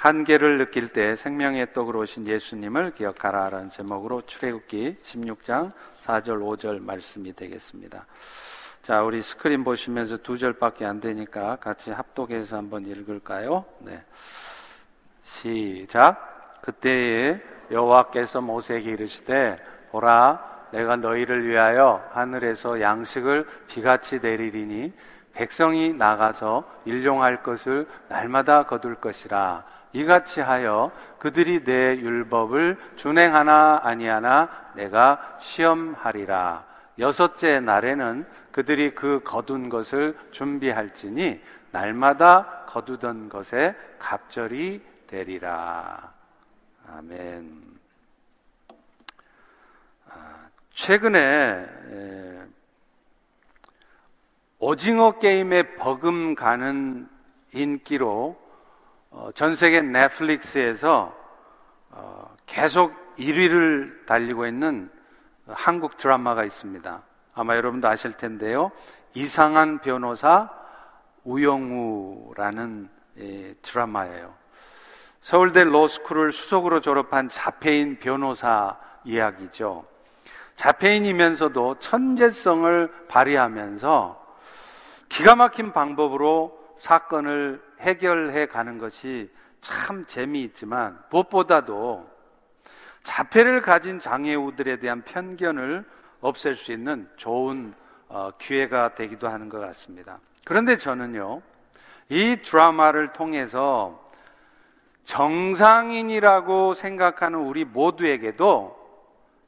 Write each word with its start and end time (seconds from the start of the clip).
한계를 0.00 0.56
느낄 0.56 0.88
때 0.88 1.14
생명의 1.14 1.74
떡으로 1.74 2.00
오신 2.00 2.26
예수님을 2.26 2.94
기억하라 2.94 3.50
라는 3.50 3.68
제목으로 3.68 4.22
출애굽기 4.22 4.96
16장 5.02 5.72
4절 6.00 6.40
5절 6.40 6.82
말씀이 6.82 7.34
되겠습니다. 7.34 8.06
자, 8.82 9.02
우리 9.02 9.20
스크린 9.20 9.62
보시면서 9.62 10.16
두 10.16 10.38
절밖에 10.38 10.86
안 10.86 11.00
되니까 11.00 11.56
같이 11.56 11.90
합독해서 11.90 12.56
한번 12.56 12.86
읽을까요? 12.86 13.66
네. 13.80 14.02
시작. 15.22 16.62
그때에 16.62 17.38
여호와께서 17.70 18.40
모세에게 18.40 18.92
이르시되 18.92 19.58
보라 19.90 20.68
내가 20.72 20.96
너희를 20.96 21.46
위하여 21.46 22.02
하늘에서 22.14 22.80
양식을 22.80 23.46
비같이 23.66 24.20
내리리니 24.20 24.94
백성이 25.34 25.92
나가서 25.92 26.64
일용할 26.86 27.42
것을 27.42 27.86
날마다 28.08 28.62
거둘 28.62 28.94
것이라 28.94 29.79
이같이 29.92 30.40
하여 30.40 30.92
그들이 31.18 31.64
내 31.64 31.96
율법을 31.96 32.78
준행하나 32.96 33.80
아니하나 33.82 34.48
내가 34.74 35.36
시험하리라. 35.40 36.64
여섯째 36.98 37.60
날에는 37.60 38.26
그들이 38.52 38.94
그 38.94 39.20
거둔 39.24 39.68
것을 39.68 40.16
준비할지니 40.32 41.40
날마다 41.72 42.64
거두던 42.66 43.28
것에 43.28 43.74
갑절이 43.98 44.84
되리라. 45.06 46.12
아멘. 46.88 47.62
아, 50.08 50.48
최근에 50.74 51.66
오징어 54.58 55.18
게임에 55.18 55.76
버금가는 55.76 57.08
인기로 57.52 58.39
어, 59.10 59.30
전 59.34 59.54
세계 59.54 59.80
넷플릭스에서 59.80 61.12
어, 61.90 62.36
계속 62.46 62.94
1위를 63.18 64.06
달리고 64.06 64.46
있는 64.46 64.90
한국 65.48 65.96
드라마가 65.96 66.44
있습니다. 66.44 67.02
아마 67.34 67.56
여러분도 67.56 67.88
아실 67.88 68.12
텐데요. 68.12 68.70
이상한 69.14 69.80
변호사 69.80 70.48
우영우라는 71.24 72.88
예, 73.18 73.54
드라마예요. 73.60 74.32
서울대 75.20 75.64
로스쿨을 75.64 76.32
수석으로 76.32 76.80
졸업한 76.80 77.28
자폐인 77.28 77.98
변호사 77.98 78.78
이야기죠. 79.04 79.84
자폐인이면서도 80.56 81.74
천재성을 81.80 83.06
발휘하면서 83.08 84.20
기가 85.08 85.34
막힌 85.34 85.72
방법으로 85.72 86.59
사건을 86.80 87.62
해결해 87.80 88.46
가는 88.46 88.78
것이 88.78 89.30
참 89.60 90.06
재미있지만 90.06 90.98
무엇보다도 91.10 92.08
자폐를 93.02 93.60
가진 93.60 94.00
장애우들에 94.00 94.78
대한 94.78 95.02
편견을 95.02 95.84
없앨 96.22 96.54
수 96.54 96.72
있는 96.72 97.06
좋은 97.16 97.74
어, 98.08 98.30
기회가 98.38 98.94
되기도 98.94 99.28
하는 99.28 99.50
것 99.50 99.60
같습니다. 99.60 100.20
그런데 100.46 100.78
저는요, 100.78 101.42
이 102.08 102.38
드라마를 102.42 103.12
통해서 103.12 104.02
정상인이라고 105.04 106.72
생각하는 106.72 107.40
우리 107.40 107.66
모두에게도 107.66 108.74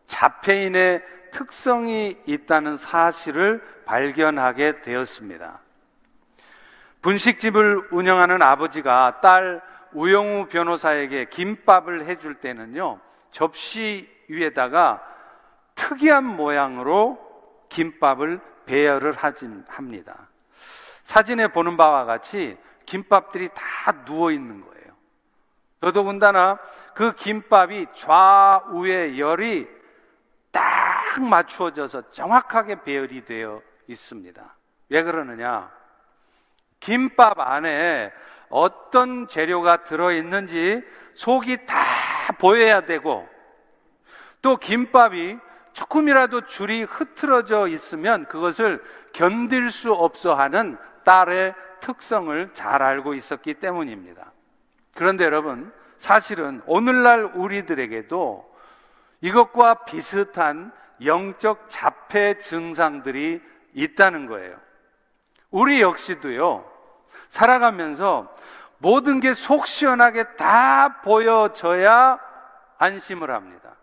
자폐인의 0.06 1.03
특성이 1.30 2.19
있다는 2.27 2.77
사실을 2.77 3.62
발견하게 3.86 4.83
되었습니다. 4.83 5.62
분식집을 7.03 7.89
운영하는 7.91 8.42
아버지가 8.42 9.20
딸 9.20 9.61
우영우 9.92 10.47
변호사에게 10.47 11.27
김밥을 11.27 12.06
해줄 12.06 12.36
때는요, 12.36 13.00
접시 13.31 14.09
위에다가 14.28 15.03
특이한 15.75 16.25
모양으로 16.25 17.19
김밥을 17.69 18.41
배열을 18.66 19.16
합니다. 19.69 20.28
사진에 21.03 21.49
보는 21.49 21.77
바와 21.77 22.04
같이 22.04 22.56
김밥들이 22.87 23.50
다 23.54 24.04
누워 24.04 24.31
있는 24.31 24.60
거예요. 24.60 24.93
더더군다나 25.81 26.59
그 26.94 27.12
김밥이 27.15 27.87
좌우의 27.94 29.19
열이 29.19 29.69
딱 30.53 31.21
맞추어져서 31.21 32.10
정확하게 32.10 32.82
배열이 32.82 33.25
되어 33.25 33.60
있습니다. 33.88 34.56
왜 34.91 35.03
그러느냐? 35.03 35.81
김밥 36.82 37.38
안에 37.38 38.12
어떤 38.48 39.28
재료가 39.28 39.84
들어있는지 39.84 40.82
속이 41.15 41.65
다 41.65 41.76
보여야 42.38 42.82
되고 42.82 43.28
또 44.43 44.56
김밥이 44.56 45.38
조금이라도 45.72 46.47
줄이 46.47 46.82
흐트러져 46.82 47.69
있으면 47.69 48.26
그것을 48.26 48.82
견딜 49.12 49.71
수 49.71 49.92
없어 49.92 50.34
하는 50.34 50.76
딸의 51.04 51.54
특성을 51.81 52.50
잘 52.53 52.82
알고 52.82 53.15
있었기 53.15 53.54
때문입니다. 53.54 54.32
그런데 54.94 55.25
여러분, 55.25 55.72
사실은 55.98 56.62
오늘날 56.66 57.25
우리들에게도 57.34 58.53
이것과 59.21 59.84
비슷한 59.84 60.72
영적 61.04 61.66
자폐 61.69 62.41
증상들이 62.41 63.41
있다는 63.72 64.26
거예요. 64.26 64.56
우리 65.50 65.81
역시도요, 65.81 66.72
살아가면서 67.32 68.32
모든 68.76 69.20
게 69.20 69.32
속 69.32 69.66
시원하게 69.66 70.34
다 70.37 71.00
보여져야 71.00 72.19
안심을 72.76 73.31
합니다. 73.31 73.75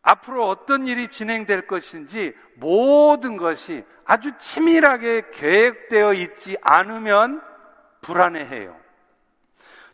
앞으로 0.00 0.48
어떤 0.48 0.86
일이 0.86 1.08
진행될 1.08 1.66
것인지 1.66 2.34
모든 2.54 3.36
것이 3.36 3.84
아주 4.06 4.32
치밀하게 4.38 5.30
계획되어 5.32 6.14
있지 6.14 6.56
않으면 6.62 7.42
불안해해요. 8.00 8.74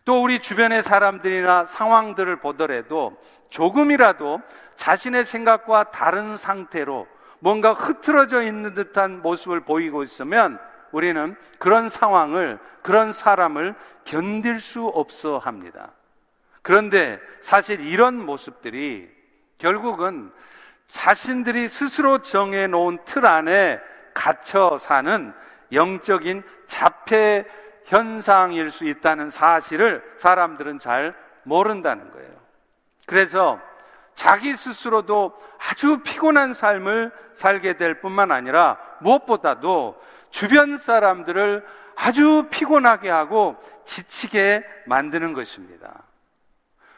또 0.04 0.22
우리 0.22 0.38
주변의 0.38 0.82
사람들이나 0.84 1.66
상황들을 1.66 2.36
보더라도 2.36 3.20
조금이라도 3.50 4.40
자신의 4.76 5.24
생각과 5.24 5.90
다른 5.90 6.36
상태로 6.36 7.08
뭔가 7.40 7.72
흐트러져 7.72 8.42
있는 8.42 8.74
듯한 8.74 9.22
모습을 9.22 9.60
보이고 9.60 10.04
있으면 10.04 10.60
우리는 10.92 11.36
그런 11.58 11.88
상황을, 11.88 12.58
그런 12.82 13.12
사람을 13.12 13.74
견딜 14.04 14.60
수 14.60 14.86
없어 14.86 15.38
합니다. 15.38 15.92
그런데 16.62 17.20
사실 17.40 17.80
이런 17.80 18.24
모습들이 18.24 19.10
결국은 19.58 20.32
자신들이 20.86 21.68
스스로 21.68 22.18
정해놓은 22.18 22.98
틀 23.04 23.26
안에 23.26 23.80
갇혀 24.14 24.76
사는 24.78 25.32
영적인 25.72 26.42
자폐 26.66 27.44
현상일 27.86 28.70
수 28.70 28.84
있다는 28.84 29.30
사실을 29.30 30.02
사람들은 30.18 30.78
잘 30.78 31.14
모른다는 31.42 32.10
거예요. 32.12 32.30
그래서 33.06 33.58
자기 34.14 34.54
스스로도 34.54 35.32
아주 35.58 35.98
피곤한 36.02 36.54
삶을 36.54 37.10
살게 37.34 37.76
될 37.76 38.00
뿐만 38.00 38.30
아니라 38.30 38.78
무엇보다도 39.00 40.00
주변 40.32 40.78
사람들을 40.78 41.64
아주 41.94 42.48
피곤하게 42.50 43.10
하고 43.10 43.56
지치게 43.84 44.64
만드는 44.86 45.34
것입니다. 45.34 46.02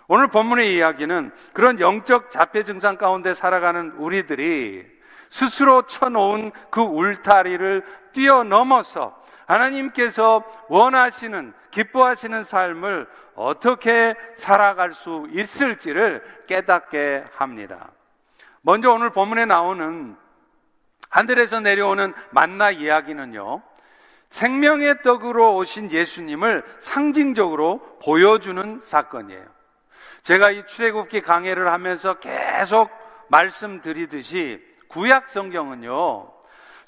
오늘 0.07 0.29
본문의 0.29 0.75
이야기는 0.75 1.33
그런 1.53 1.81
영적 1.81 2.31
자폐 2.31 2.65
증상 2.65 2.97
가운데 2.97 3.35
살아가는 3.35 3.91
우리들이 3.93 4.87
스스로 5.29 5.83
쳐놓은 5.83 6.53
그 6.71 6.81
울타리를 6.81 7.85
뛰어넘어서 8.13 9.21
하나님께서 9.47 10.45
원하시는, 10.69 11.53
기뻐하시는 11.71 12.45
삶을 12.45 13.09
어떻게 13.35 14.15
살아갈 14.37 14.93
수 14.93 15.27
있을지를 15.33 16.23
깨닫게 16.47 17.25
합니다. 17.35 17.91
먼저 18.63 18.93
오늘 18.93 19.11
본문에 19.11 19.45
나오는 19.45 20.17
하늘에서 21.15 21.61
내려오는 21.61 22.13
만나 22.31 22.73
이야기는요, 22.73 23.63
생명의 24.31 25.03
떡으로 25.03 25.55
오신 25.55 25.93
예수님을 25.93 26.65
상징적으로 26.81 27.99
보여주는 28.03 28.81
사건이에요. 28.81 29.45
제가 30.25 30.51
이 30.51 30.67
출애굽기 30.67 31.21
강해를 31.21 31.73
하면서 31.73 32.15
계속 32.15 32.91
말씀드리듯이 33.29 34.61
구약 34.89 35.31
성경은요, 35.31 36.33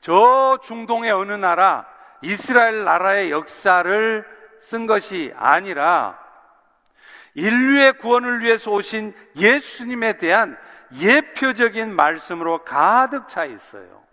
저 0.01 0.59
중동의 0.65 1.13
어느 1.13 1.31
나라, 1.31 1.87
이스라엘 2.21 2.83
나라의 2.83 3.31
역사를 3.31 4.27
쓴 4.59 4.89
것이 4.89 5.33
아니라 5.37 6.19
인류의 7.35 7.99
구원을 7.99 8.41
위해서 8.41 8.73
오신 8.73 9.15
예수님에 9.37 10.15
대한 10.15 10.59
예표적인 10.99 11.95
말씀으로 11.95 12.65
가득 12.65 13.29
차 13.29 13.45
있어요. 13.45 14.06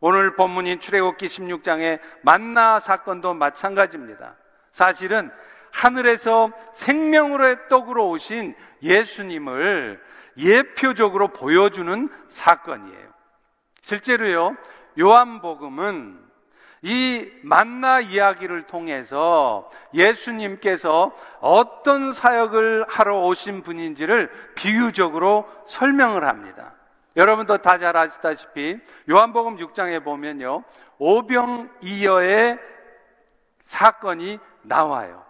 오늘 0.00 0.36
본문인 0.36 0.80
출애굽기 0.80 1.26
16장의 1.26 1.98
만나 2.22 2.80
사건도 2.80 3.34
마찬가지입니다. 3.34 4.36
사실은 4.70 5.30
하늘에서 5.72 6.50
생명으로의 6.74 7.68
떡으로 7.68 8.10
오신 8.10 8.54
예수님을 8.82 10.00
예표적으로 10.36 11.28
보여주는 11.28 12.08
사건이에요. 12.28 13.08
실제로요, 13.82 14.56
요한복음은 14.98 16.28
이 16.82 17.28
만나 17.42 17.98
이야기를 18.00 18.62
통해서 18.64 19.68
예수님께서 19.94 21.12
어떤 21.40 22.12
사역을 22.12 22.84
하러 22.88 23.20
오신 23.24 23.62
분인지를 23.62 24.30
비유적으로 24.54 25.48
설명을 25.66 26.24
합니다. 26.24 26.74
여러분도 27.18 27.58
다 27.58 27.78
잘 27.78 27.96
아시다시피 27.96 28.78
요한복음 29.10 29.56
6장에 29.56 30.02
보면요. 30.04 30.62
오병이어의 30.98 32.58
사건이 33.64 34.38
나와요. 34.62 35.24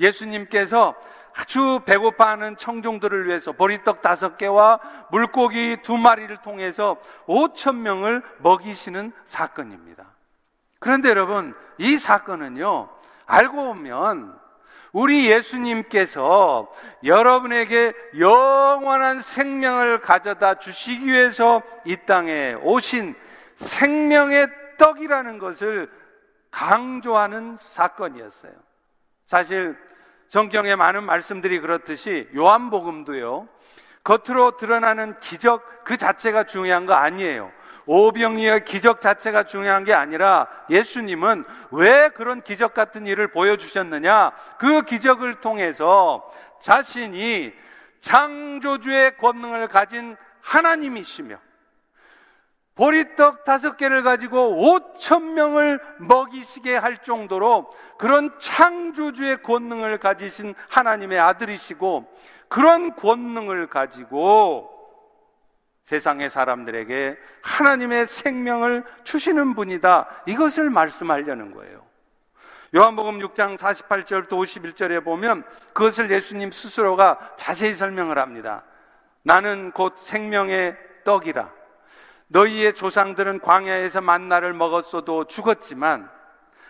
예수님께서 0.00 0.94
아주 1.36 1.80
배고파하는 1.84 2.56
청중들을 2.56 3.26
위해서 3.26 3.52
보리떡 3.52 4.00
다섯 4.00 4.38
개와 4.38 4.80
물고기 5.10 5.78
두 5.82 5.98
마리를 5.98 6.34
통해서 6.38 6.96
5천 7.26 7.76
명을 7.76 8.22
먹이시는 8.38 9.12
사건입니다. 9.24 10.04
그런데 10.78 11.10
여러분, 11.10 11.54
이 11.78 11.98
사건은요, 11.98 12.88
알고 13.26 13.56
보면 13.56 14.38
우리 14.94 15.28
예수님께서 15.28 16.72
여러분에게 17.02 17.92
영원한 18.16 19.20
생명을 19.22 20.00
가져다 20.00 20.60
주시기 20.60 21.06
위해서 21.06 21.62
이 21.84 21.96
땅에 22.06 22.54
오신 22.62 23.16
생명의 23.56 24.46
떡이라는 24.78 25.38
것을 25.40 25.90
강조하는 26.52 27.56
사건이었어요. 27.58 28.52
사실 29.26 29.76
성경에 30.28 30.76
많은 30.76 31.02
말씀들이 31.02 31.58
그렇듯이 31.58 32.28
요한복음도요. 32.34 33.48
겉으로 34.04 34.58
드러나는 34.58 35.18
기적 35.18 35.84
그 35.84 35.96
자체가 35.96 36.44
중요한 36.44 36.86
거 36.86 36.94
아니에요. 36.94 37.50
오병이의 37.86 38.64
기적 38.64 39.00
자체가 39.00 39.44
중요한 39.44 39.84
게 39.84 39.92
아니라 39.92 40.46
예수님은 40.70 41.44
왜 41.70 42.08
그런 42.10 42.42
기적 42.42 42.74
같은 42.74 43.06
일을 43.06 43.28
보여주셨느냐? 43.28 44.32
그 44.58 44.82
기적을 44.82 45.40
통해서 45.40 46.30
자신이 46.60 47.52
창조주의 48.00 49.16
권능을 49.18 49.68
가진 49.68 50.16
하나님이시며 50.40 51.36
보리떡 52.74 53.44
다섯 53.44 53.76
개를 53.76 54.02
가지고 54.02 54.72
오천 54.72 55.34
명을 55.34 55.78
먹이시게 55.98 56.76
할 56.76 56.98
정도로 56.98 57.72
그런 57.98 58.36
창조주의 58.38 59.42
권능을 59.42 59.98
가지신 59.98 60.54
하나님의 60.68 61.18
아들이시고 61.20 62.12
그런 62.48 62.94
권능을 62.96 63.68
가지고 63.68 64.73
세상의 65.84 66.30
사람들에게 66.30 67.16
하나님의 67.42 68.06
생명을 68.08 68.84
주시는 69.04 69.54
분이다. 69.54 70.08
이것을 70.26 70.70
말씀하려는 70.70 71.54
거예요. 71.54 71.84
요한복음 72.74 73.20
6장 73.20 73.56
48절부터 73.56 74.30
51절에 74.30 75.04
보면 75.04 75.44
그것을 75.74 76.10
예수님 76.10 76.50
스스로가 76.50 77.34
자세히 77.36 77.74
설명을 77.74 78.18
합니다. 78.18 78.64
나는 79.22 79.70
곧 79.72 79.96
생명의 79.98 80.76
떡이라. 81.04 81.50
너희의 82.28 82.74
조상들은 82.74 83.40
광야에서 83.40 84.00
만나를 84.00 84.54
먹었어도 84.54 85.24
죽었지만 85.24 86.10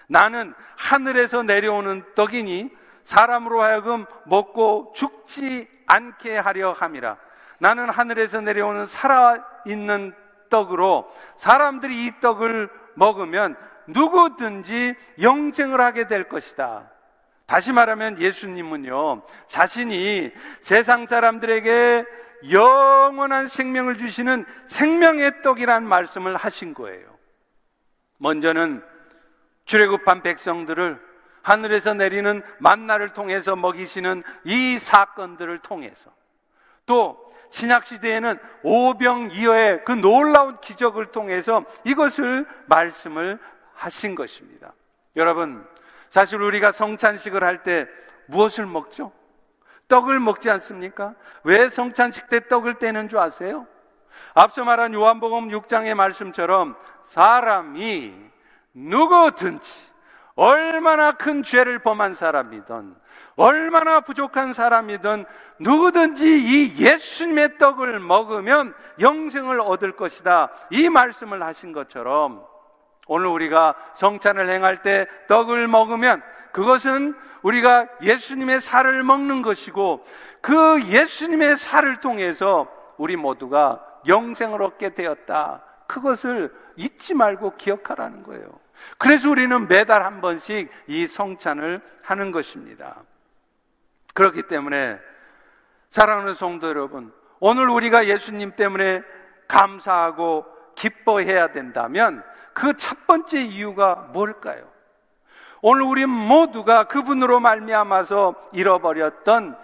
나는 0.08 0.52
하늘에서 0.76 1.42
내려오는 1.42 2.04
떡이니 2.14 2.70
사람으로 3.04 3.62
하여금 3.62 4.04
먹고 4.26 4.92
죽지 4.94 5.68
않게 5.86 6.36
하려 6.36 6.72
함이라. 6.72 7.16
나는 7.58 7.88
하늘에서 7.88 8.40
내려오는 8.40 8.86
살아있는 8.86 10.14
떡으로 10.50 11.10
사람들이 11.36 12.06
이 12.06 12.12
떡을 12.20 12.68
먹으면 12.94 13.56
누구든지 13.86 14.94
영생을 15.20 15.80
하게 15.80 16.06
될 16.06 16.24
것이다. 16.24 16.90
다시 17.46 17.72
말하면 17.72 18.20
예수님은요, 18.20 19.22
자신이 19.48 20.32
세상 20.62 21.06
사람들에게 21.06 22.06
영원한 22.52 23.46
생명을 23.46 23.98
주시는 23.98 24.44
생명의 24.66 25.42
떡이란 25.42 25.86
말씀을 25.86 26.36
하신 26.36 26.74
거예요. 26.74 27.14
먼저는 28.18 28.82
출애굽한 29.66 30.22
백성들을 30.22 31.00
하늘에서 31.42 31.94
내리는 31.94 32.42
만나를 32.58 33.10
통해서 33.12 33.54
먹이시는 33.56 34.22
이 34.44 34.78
사건들을 34.78 35.58
통해서 35.58 36.10
또 36.86 37.23
신약 37.54 37.86
시대에는 37.86 38.36
오병이어의 38.64 39.84
그 39.84 39.92
놀라운 39.92 40.60
기적을 40.60 41.12
통해서 41.12 41.64
이것을 41.84 42.46
말씀을 42.66 43.38
하신 43.74 44.16
것입니다. 44.16 44.72
여러분, 45.14 45.64
사실 46.10 46.42
우리가 46.42 46.72
성찬식을 46.72 47.44
할 47.44 47.62
때 47.62 47.86
무엇을 48.26 48.66
먹죠? 48.66 49.12
떡을 49.86 50.18
먹지 50.18 50.50
않습니까? 50.50 51.14
왜 51.44 51.68
성찬식 51.68 52.28
때 52.28 52.48
떡을 52.48 52.80
떼는 52.80 53.08
줄 53.08 53.20
아세요? 53.20 53.68
앞서 54.34 54.64
말한 54.64 54.92
요한복음 54.92 55.50
6장의 55.50 55.94
말씀처럼 55.94 56.76
사람이 57.04 58.16
누구든지 58.72 59.94
얼마나 60.34 61.12
큰 61.12 61.44
죄를 61.44 61.78
범한 61.78 62.14
사람이든 62.14 62.96
얼마나 63.36 64.00
부족한 64.00 64.52
사람이든 64.52 65.24
누구든지 65.58 66.24
이 66.24 66.78
예수님의 66.78 67.58
떡을 67.58 67.98
먹으면 68.00 68.74
영생을 69.00 69.60
얻을 69.60 69.92
것이다. 69.92 70.50
이 70.70 70.88
말씀을 70.88 71.42
하신 71.42 71.72
것처럼 71.72 72.44
오늘 73.06 73.26
우리가 73.26 73.74
성찬을 73.94 74.48
행할 74.48 74.82
때 74.82 75.06
떡을 75.28 75.68
먹으면 75.68 76.22
그것은 76.52 77.14
우리가 77.42 77.88
예수님의 78.02 78.60
살을 78.60 79.02
먹는 79.02 79.42
것이고 79.42 80.04
그 80.40 80.82
예수님의 80.86 81.56
살을 81.56 82.00
통해서 82.00 82.68
우리 82.96 83.16
모두가 83.16 83.84
영생을 84.06 84.62
얻게 84.62 84.94
되었다. 84.94 85.62
그것을 85.86 86.54
잊지 86.76 87.14
말고 87.14 87.56
기억하라는 87.56 88.22
거예요. 88.22 88.46
그래서 88.98 89.30
우리는 89.30 89.68
매달 89.68 90.04
한 90.04 90.20
번씩 90.20 90.70
이 90.86 91.06
성찬을 91.06 91.80
하는 92.02 92.32
것입니다. 92.32 93.02
그렇기 94.14 94.44
때문에 94.44 94.98
사랑하는 95.90 96.34
성도 96.34 96.68
여러분, 96.68 97.12
오늘 97.40 97.68
우리가 97.68 98.06
예수님 98.06 98.56
때문에 98.56 99.02
감사하고 99.48 100.46
기뻐해야 100.74 101.48
된다면 101.48 102.24
그 102.54 102.72
첫 102.74 103.06
번째 103.06 103.42
이유가 103.42 104.08
뭘까요? 104.12 104.64
오늘 105.60 105.82
우리 105.82 106.06
모두가 106.06 106.84
그분으로 106.84 107.40
말미암아서 107.40 108.34
잃어버렸던 108.52 109.56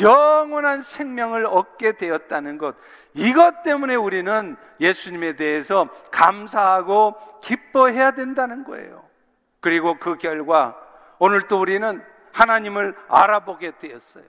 영원한 0.00 0.82
생명을 0.82 1.46
얻게 1.46 1.92
되었다는 1.92 2.58
것. 2.58 2.74
이것 3.14 3.62
때문에 3.62 3.94
우리는 3.94 4.56
예수님에 4.80 5.36
대해서 5.36 5.88
감사하고 6.10 7.14
기뻐해야 7.42 8.12
된다는 8.12 8.64
거예요. 8.64 9.04
그리고 9.60 9.98
그 9.98 10.18
결과 10.18 10.76
오늘 11.18 11.46
또 11.46 11.60
우리는 11.60 12.02
하나님을 12.34 12.94
알아보게 13.08 13.78
되었어요. 13.78 14.24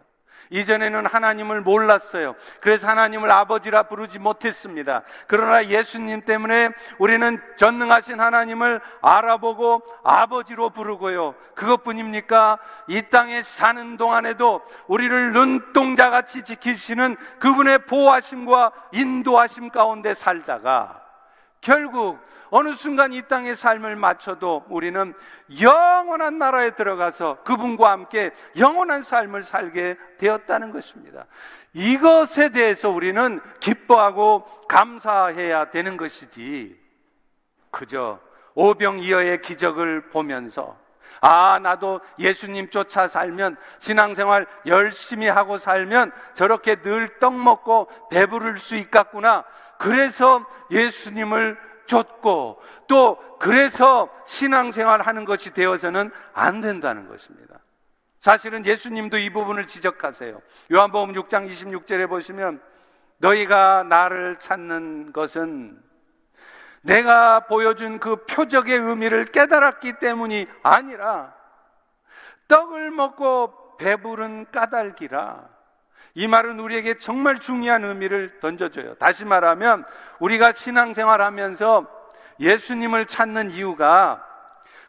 이전에는 0.52 1.08
하나님을 1.08 1.62
몰랐어요. 1.62 2.36
그래서 2.62 2.88
하나님을 2.88 3.34
아버지라 3.34 3.84
부르지 3.84 4.20
못했습니다. 4.20 5.02
그러나 5.28 5.66
예수님 5.66 6.22
때문에 6.22 6.70
우리는 7.00 7.42
전능하신 7.58 8.20
하나님을 8.20 8.80
알아보고 9.02 9.82
아버지로 10.04 10.70
부르고요. 10.70 11.34
그것뿐입니까? 11.56 12.60
이 12.88 13.02
땅에 13.10 13.42
사는 13.42 13.98
동안에도 13.98 14.62
우리를 14.88 15.32
눈동자 15.34 16.12
같이 16.12 16.44
지키시는 16.44 17.16
그분의 17.40 17.86
보호하심과 17.86 18.72
인도하심 18.92 19.70
가운데 19.70 20.14
살다가 20.14 21.05
결국 21.66 22.20
어느 22.52 22.74
순간 22.74 23.12
이 23.12 23.24
땅의 23.24 23.56
삶을 23.56 23.96
마쳐도 23.96 24.66
우리는 24.70 25.16
영원한 25.60 26.38
나라에 26.38 26.76
들어가서 26.76 27.40
그분과 27.44 27.90
함께 27.90 28.32
영원한 28.56 29.02
삶을 29.02 29.42
살게 29.42 29.98
되었다는 30.20 30.72
것입니다. 30.72 31.26
이것에 31.74 32.50
대해서 32.50 32.92
우리는 32.92 33.42
기뻐하고 33.60 34.44
감사해야 34.68 35.72
되는 35.72 35.98
것이지. 35.98 36.80
그저 37.72 38.20
오병이어의 38.54 39.42
기적을 39.42 40.10
보면서 40.10 40.78
아, 41.22 41.58
나도 41.60 42.02
예수님 42.20 42.70
쫓아 42.70 43.08
살면, 43.08 43.58
신앙생활 43.80 44.46
열심히 44.68 45.28
하고 45.28 45.58
살면 45.58 46.12
저렇게 46.36 46.76
늘 46.76 47.18
떡 47.20 47.34
먹고 47.34 47.90
배부를 48.12 48.60
수 48.60 48.76
있겠구나. 48.76 49.44
그래서 49.78 50.46
예수님을 50.72 51.58
쫓고 51.86 52.62
또 52.88 53.18
그래서 53.40 54.10
신앙생활 54.26 55.02
하는 55.02 55.26
것이 55.26 55.54
되어서는 55.54 56.12
안 56.34 56.62
된다는 56.62 57.08
것입니다. 57.08 57.60
사실은 58.20 58.66
예수님도 58.66 59.20
이 59.20 59.32
부분을 59.32 59.68
지적하세요. 59.68 60.42
요한복음 60.72 61.14
6장 61.14 61.50
26절에 61.50 62.10
보시면 62.10 62.62
너희가 63.18 63.84
나를 63.84 64.40
찾는 64.40 65.14
것은 65.14 65.80
내가 66.82 67.42
보여준 67.42 68.00
그 68.00 68.26
표적의 68.26 68.78
의미를 68.78 69.26
깨달았기 69.26 70.00
때문이 70.00 70.48
아니라 70.64 71.34
떡을 72.48 72.92
먹고 72.92 73.78
배부른 73.78 74.52
까닭이라. 74.52 75.55
이 76.16 76.28
말은 76.28 76.60
우리에게 76.60 76.98
정말 76.98 77.40
중요한 77.40 77.84
의미를 77.84 78.40
던져줘요. 78.40 78.96
다시 78.96 79.26
말하면 79.26 79.84
우리가 80.20 80.54
신앙생활 80.54 81.22
하면서 81.22 81.86
예수님을 82.40 83.06
찾는 83.06 83.52
이유가 83.52 84.24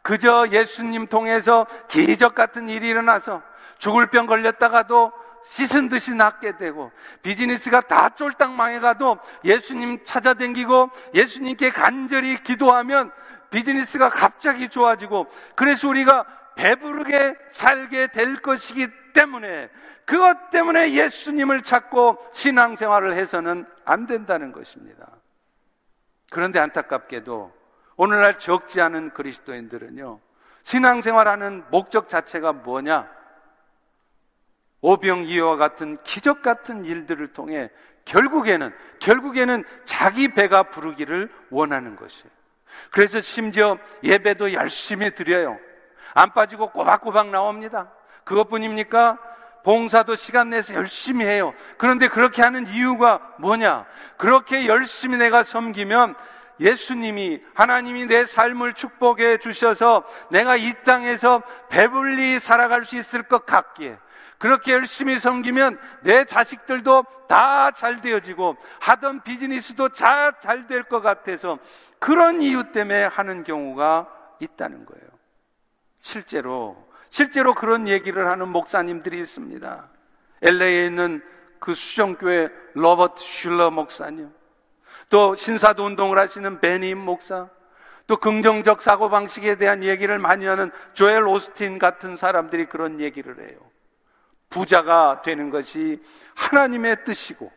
그저 0.01 0.47
예수님 0.49 1.07
통해서 1.07 1.67
기적 1.89 2.33
같은 2.33 2.69
일이 2.69 2.87
일어나서 2.87 3.41
죽을 3.77 4.07
병 4.07 4.25
걸렸다가도 4.25 5.11
씻은 5.49 5.89
듯이 5.89 6.13
낫게 6.15 6.57
되고 6.57 6.91
비즈니스가 7.23 7.81
다 7.81 8.09
쫄딱 8.09 8.53
망해가도 8.53 9.17
예수님 9.43 10.03
찾아댕기고 10.05 10.91
예수님께 11.13 11.71
간절히 11.71 12.41
기도하면 12.41 13.11
비즈니스가 13.49 14.09
갑자기 14.09 14.69
좋아지고 14.69 15.27
그래서 15.55 15.89
우리가 15.89 16.25
배부르게 16.57 17.35
살게 17.51 18.07
될 18.07 18.41
것이기 18.41 18.87
때문에 19.13 19.69
그것 20.05 20.49
때문에 20.49 20.93
예수님을 20.93 21.63
찾고 21.63 22.17
신앙생활을 22.33 23.13
해서는 23.13 23.65
안 23.85 24.07
된다는 24.07 24.51
것입니다. 24.51 25.07
그런데 26.31 26.59
안타깝게도 26.59 27.55
오늘날 27.95 28.39
적지 28.39 28.81
않은 28.81 29.11
그리스도인들은요, 29.11 30.19
신앙생활하는 30.63 31.63
목적 31.71 32.09
자체가 32.09 32.53
뭐냐? 32.53 33.09
오병이어와 34.81 35.57
같은 35.57 35.97
기적 36.03 36.41
같은 36.41 36.85
일들을 36.85 37.33
통해 37.33 37.69
결국에는 38.05 38.73
결국에는 38.99 39.63
자기 39.85 40.29
배가 40.29 40.63
부르기를 40.63 41.29
원하는 41.49 41.95
것이에요. 41.95 42.29
그래서 42.91 43.19
심지어 43.19 43.77
예배도 44.03 44.53
열심히 44.53 45.13
드려요. 45.15 45.59
안 46.17 46.33
빠지고 46.33 46.71
꼬박꼬박 46.71 47.29
나옵니다. 47.29 47.91
그것뿐입니까? 48.23 49.19
봉사도 49.63 50.15
시간 50.15 50.49
내서 50.49 50.73
열심히 50.73 51.25
해요. 51.25 51.53
그런데 51.77 52.07
그렇게 52.07 52.41
하는 52.41 52.65
이유가 52.67 53.19
뭐냐? 53.37 53.85
그렇게 54.17 54.65
열심히 54.65 55.17
내가 55.17 55.43
섬기면 55.43 56.15
예수님이 56.59 57.43
하나님이 57.53 58.07
내 58.07 58.25
삶을 58.25 58.73
축복해 58.73 59.37
주셔서 59.37 60.03
내가 60.31 60.55
이 60.55 60.73
땅에서 60.83 61.43
배불리 61.69 62.39
살아갈 62.39 62.85
수 62.85 62.97
있을 62.97 63.23
것 63.23 63.45
같기에 63.45 63.97
그렇게 64.39 64.71
열심히 64.71 65.19
섬기면 65.19 65.79
내 66.01 66.25
자식들도 66.25 67.05
다 67.27 67.71
잘 67.71 68.01
되어지고 68.01 68.57
하던 68.79 69.21
비즈니스도 69.21 69.89
잘될 69.89 70.83
것 70.83 71.01
같아서 71.01 71.59
그런 71.99 72.41
이유 72.41 72.71
때문에 72.71 73.03
하는 73.03 73.43
경우가 73.43 74.07
있다는 74.39 74.85
거예요. 74.85 75.16
실제로 75.99 76.87
실제로 77.09 77.53
그런 77.53 77.87
얘기를 77.87 78.27
하는 78.27 78.49
목사님들이 78.49 79.19
있습니다. 79.19 79.89
LA에 80.41 80.85
있는 80.85 81.23
그 81.59 81.73
수정교회 81.73 82.49
로버트 82.73 83.23
슐러 83.23 83.71
목사님, 83.71 84.31
또 85.09 85.35
신사도 85.35 85.85
운동을 85.85 86.19
하시는 86.19 86.59
베님 86.59 86.97
목사, 86.97 87.47
또 88.05 88.17
긍정적 88.17 88.81
사고방식에 88.81 89.55
대한 89.55 89.83
얘기를 89.83 90.17
많이 90.19 90.45
하는 90.45 90.71
조엘 90.93 91.25
오스틴 91.27 91.79
같은 91.79 92.15
사람들이 92.15 92.67
그런 92.67 92.99
얘기를 92.99 93.49
해요. 93.49 93.57
부자가 94.49 95.21
되는 95.23 95.49
것이 95.49 96.01
하나님의 96.35 97.03
뜻이고 97.03 97.51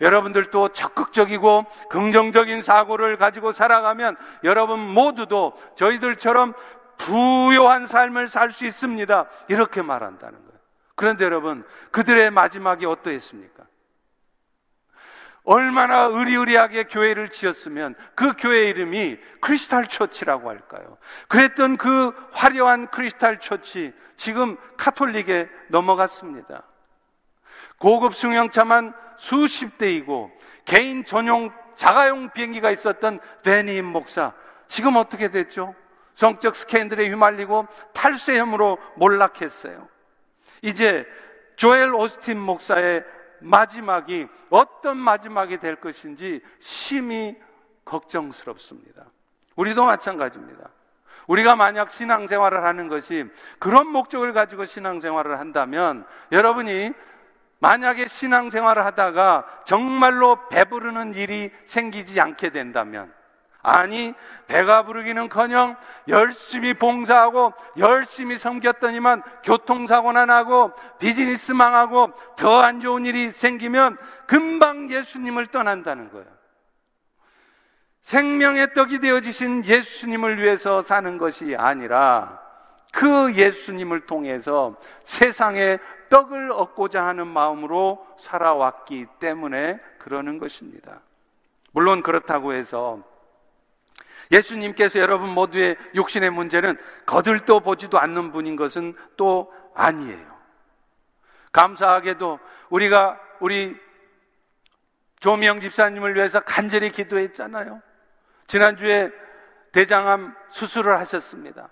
여러분들도 0.00 0.70
적극적이고 0.70 1.66
긍정적인 1.90 2.62
사고를 2.62 3.16
가지고 3.16 3.52
살아가면 3.52 4.16
여러분 4.44 4.80
모두도 4.80 5.54
저희들처럼 5.76 6.54
부요한 7.06 7.86
삶을 7.86 8.28
살 8.28 8.50
수 8.50 8.66
있습니다. 8.66 9.26
이렇게 9.48 9.82
말한다는 9.82 10.38
거예요. 10.38 10.60
그런데 10.94 11.24
여러분, 11.24 11.64
그들의 11.92 12.30
마지막이 12.30 12.84
어떠했습니까? 12.84 13.64
얼마나 15.44 16.02
으리으리하게 16.02 16.84
교회를 16.84 17.30
지었으면 17.30 17.94
그 18.14 18.34
교회 18.38 18.68
이름이 18.68 19.18
Crystal 19.40 19.86
Church라고 19.88 20.50
할까요? 20.50 20.98
그랬던 21.28 21.78
그 21.78 22.12
화려한 22.32 22.88
Crystal 22.88 23.40
Church, 23.40 23.94
지금 24.18 24.58
카톨릭에 24.76 25.48
넘어갔습니다. 25.68 26.64
고급 27.78 28.14
승용차만 28.14 28.92
수십 29.16 29.78
대이고 29.78 30.30
개인 30.66 31.04
전용 31.06 31.50
자가용 31.76 32.30
비행기가 32.32 32.70
있었던 32.70 33.20
베니임 33.42 33.86
목사 33.86 34.34
지금 34.68 34.96
어떻게 34.96 35.30
됐죠? 35.30 35.74
성적 36.14 36.54
스캔들에 36.54 37.08
휘말리고 37.08 37.66
탈세 37.92 38.38
혐으로 38.38 38.78
몰락했어요. 38.96 39.88
이제 40.62 41.06
조엘 41.56 41.94
오스틴 41.94 42.38
목사의 42.38 43.04
마지막이 43.40 44.28
어떤 44.50 44.96
마지막이 44.98 45.58
될 45.58 45.76
것인지 45.76 46.42
심히 46.58 47.36
걱정스럽습니다. 47.84 49.06
우리도 49.56 49.84
마찬가지입니다. 49.84 50.68
우리가 51.26 51.54
만약 51.54 51.90
신앙생활을 51.90 52.64
하는 52.64 52.88
것이 52.88 53.24
그런 53.58 53.86
목적을 53.88 54.32
가지고 54.32 54.64
신앙생활을 54.64 55.38
한다면 55.38 56.04
여러분이 56.32 56.92
만약에 57.60 58.08
신앙생활을 58.08 58.84
하다가 58.86 59.62
정말로 59.64 60.48
배부르는 60.48 61.14
일이 61.14 61.50
생기지 61.66 62.20
않게 62.20 62.50
된다면 62.50 63.12
아니 63.62 64.14
배가 64.46 64.84
부르기는커녕 64.84 65.76
열심히 66.08 66.74
봉사하고 66.74 67.52
열심히 67.76 68.38
섬겼더니만 68.38 69.22
교통사고나 69.44 70.26
나고 70.26 70.72
비즈니스 70.98 71.52
망하고 71.52 72.12
더 72.36 72.60
안 72.60 72.80
좋은 72.80 73.06
일이 73.06 73.32
생기면 73.32 73.96
금방 74.26 74.90
예수님을 74.90 75.48
떠난다는 75.48 76.10
거예요. 76.10 76.26
생명의 78.02 78.74
떡이 78.74 79.00
되어지신 79.00 79.64
예수님을 79.64 80.42
위해서 80.42 80.82
사는 80.82 81.18
것이 81.18 81.54
아니라 81.56 82.40
그 82.92 83.34
예수님을 83.34 84.06
통해서 84.06 84.76
세상에 85.04 85.78
떡을 86.08 86.50
얻고자 86.52 87.04
하는 87.04 87.28
마음으로 87.28 88.04
살아왔기 88.18 89.06
때문에 89.20 89.78
그러는 89.98 90.38
것입니다. 90.38 91.00
물론 91.72 92.02
그렇다고 92.02 92.52
해서 92.52 92.98
예수님께서 94.30 95.00
여러분 95.00 95.30
모두의 95.30 95.76
육신의 95.94 96.30
문제는 96.30 96.76
거들떠 97.06 97.60
보지도 97.60 97.98
않는 97.98 98.32
분인 98.32 98.56
것은 98.56 98.94
또 99.16 99.52
아니에요. 99.74 100.30
감사하게도 101.52 102.38
우리가 102.70 103.20
우리 103.40 103.76
조미영 105.20 105.60
집사님을 105.60 106.14
위해서 106.14 106.40
간절히 106.40 106.90
기도했잖아요. 106.90 107.82
지난주에 108.46 109.10
대장암 109.72 110.34
수술을 110.50 110.98
하셨습니다. 110.98 111.68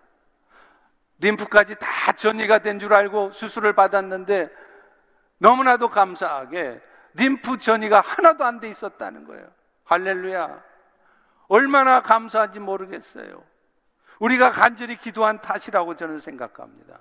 림프까지 1.21 1.77
다 1.81 2.13
전이가 2.13 2.59
된 2.61 2.79
줄 2.79 2.95
알고 2.95 3.33
수술을 3.33 3.73
받았는데 3.73 4.49
너무나도 5.39 5.91
감사하게 5.91 6.81
림프 7.15 7.59
전이가 7.59 8.01
하나도 8.01 8.45
안 8.45 8.61
돼 8.61 8.69
있었다는 8.69 9.25
거예요. 9.27 9.49
할렐루야. 9.85 10.68
얼마나 11.49 12.03
감사한지 12.03 12.61
모르겠어요. 12.61 13.43
우리가 14.21 14.53
간절히 14.53 14.97
기도한 14.97 15.41
탓이라고 15.41 15.97
저는 15.97 16.21
생각합니다. 16.21 16.99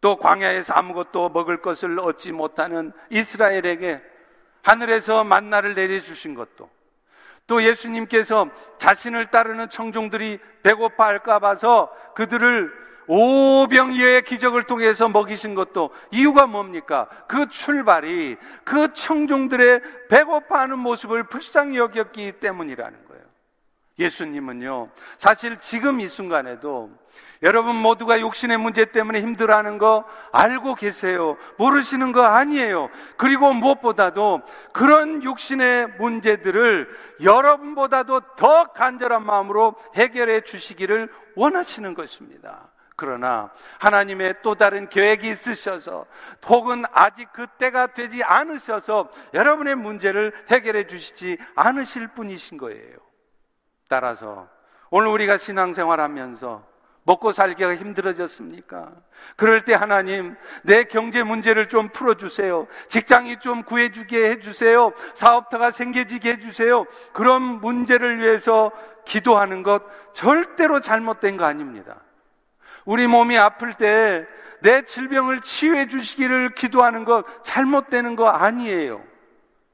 또 0.00 0.16
광야에서 0.16 0.74
아무것도 0.74 1.28
먹을 1.28 1.62
것을 1.62 1.98
얻지 2.00 2.32
못하는 2.32 2.92
이스라엘에게 3.10 4.02
하늘에서 4.62 5.24
만나를 5.24 5.74
내려주신 5.74 6.34
것도 6.34 6.70
또 7.46 7.62
예수님께서 7.62 8.48
자신을 8.78 9.30
따르는 9.30 9.70
청중들이 9.70 10.38
배고파 10.62 11.06
할까 11.06 11.38
봐서 11.38 11.94
그들을 12.14 12.72
오병이어의 13.06 14.22
기적을 14.22 14.64
통해서 14.64 15.08
먹이신 15.08 15.54
것도 15.54 15.90
이유가 16.10 16.46
뭡니까? 16.46 17.08
그 17.28 17.48
출발이 17.48 18.36
그 18.64 18.92
청중들의 18.92 19.80
배고파하는 20.08 20.78
모습을 20.78 21.24
불쌍히 21.24 21.76
여겼기 21.76 22.32
때문이라는 22.40 23.06
거예요. 23.08 23.22
예수님은요, 23.98 24.90
사실 25.18 25.58
지금 25.60 26.00
이 26.00 26.08
순간에도 26.08 26.90
여러분 27.42 27.76
모두가 27.76 28.20
욕심의 28.20 28.56
문제 28.56 28.84
때문에 28.84 29.20
힘들어하는 29.20 29.78
거 29.78 30.04
알고 30.30 30.76
계세요. 30.76 31.36
모르시는 31.58 32.12
거 32.12 32.22
아니에요. 32.22 32.88
그리고 33.16 33.52
무엇보다도 33.52 34.42
그런 34.72 35.24
욕심의 35.24 35.88
문제들을 35.98 36.88
여러분보다도 37.22 38.20
더 38.36 38.64
간절한 38.72 39.26
마음으로 39.26 39.74
해결해 39.96 40.42
주시기를 40.42 41.12
원하시는 41.34 41.94
것입니다. 41.94 42.70
그러나 42.96 43.50
하나님의 43.78 44.36
또 44.42 44.54
다른 44.54 44.88
계획이 44.88 45.28
있으셔서 45.30 46.06
혹은 46.46 46.84
아직 46.92 47.32
그때가 47.32 47.88
되지 47.88 48.22
않으셔서 48.22 49.10
여러분의 49.34 49.76
문제를 49.76 50.32
해결해 50.48 50.86
주시지 50.86 51.38
않으실 51.54 52.08
분이신 52.08 52.58
거예요. 52.58 52.98
따라서 53.88 54.48
오늘 54.90 55.08
우리가 55.08 55.38
신앙생활 55.38 56.00
하면서 56.00 56.66
먹고 57.04 57.32
살기가 57.32 57.74
힘들어졌습니까? 57.76 58.92
그럴 59.36 59.64
때 59.64 59.74
하나님, 59.74 60.36
내 60.62 60.84
경제 60.84 61.24
문제를 61.24 61.68
좀 61.68 61.88
풀어주세요. 61.88 62.68
직장이 62.88 63.40
좀 63.40 63.64
구해주게 63.64 64.30
해주세요. 64.30 64.92
사업터가 65.14 65.72
생겨지게 65.72 66.34
해주세요. 66.34 66.84
그런 67.12 67.42
문제를 67.42 68.20
위해서 68.20 68.70
기도하는 69.04 69.62
것 69.62 69.82
절대로 70.12 70.80
잘못된 70.80 71.36
거 71.36 71.44
아닙니다. 71.44 71.96
우리 72.84 73.06
몸이 73.06 73.36
아플 73.38 73.74
때 73.74 74.26
내 74.62 74.82
질병을 74.82 75.40
치유해 75.40 75.88
주시기를 75.88 76.54
기도하는 76.54 77.04
것 77.04 77.24
잘못되는 77.44 78.16
거 78.16 78.28
아니에요. 78.28 79.02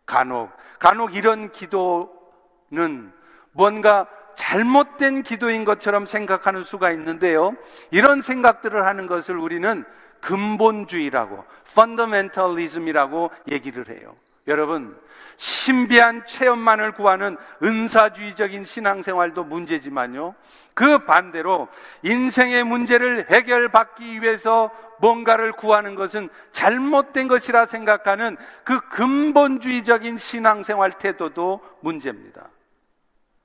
간혹, 0.07 0.51
간혹 0.79 1.15
이런 1.15 1.53
기도는 1.53 3.13
뭔가 3.53 4.07
잘못된 4.35 5.23
기도인 5.23 5.65
것처럼 5.65 6.07
생각하는 6.07 6.65
수가 6.65 6.91
있는데요. 6.93 7.55
이런 7.91 8.23
생각들을 8.23 8.87
하는 8.87 9.07
것을 9.07 9.37
우리는 9.37 9.85
근본주의라고, 10.21 11.45
fundamentalism이라고 11.73 13.31
얘기를 13.51 13.89
해요. 13.91 14.17
여러분, 14.49 14.99
신비한 15.37 16.27
체험만을 16.27 16.93
구하는 16.93 17.37
은사주의적인 17.63 18.65
신앙생활도 18.65 19.45
문제지만요. 19.45 20.35
그 20.75 21.05
반대로 21.05 21.69
인생의 22.03 22.65
문제를 22.65 23.27
해결받기 23.31 24.21
위해서 24.21 24.71
뭔가를 25.01 25.53
구하는 25.53 25.95
것은 25.95 26.29
잘못된 26.51 27.29
것이라 27.29 27.67
생각하는 27.67 28.37
그 28.65 28.81
근본주의적인 28.89 30.19
신앙생활 30.19 30.93
태도도 30.93 31.61
문제입니다. 31.81 32.49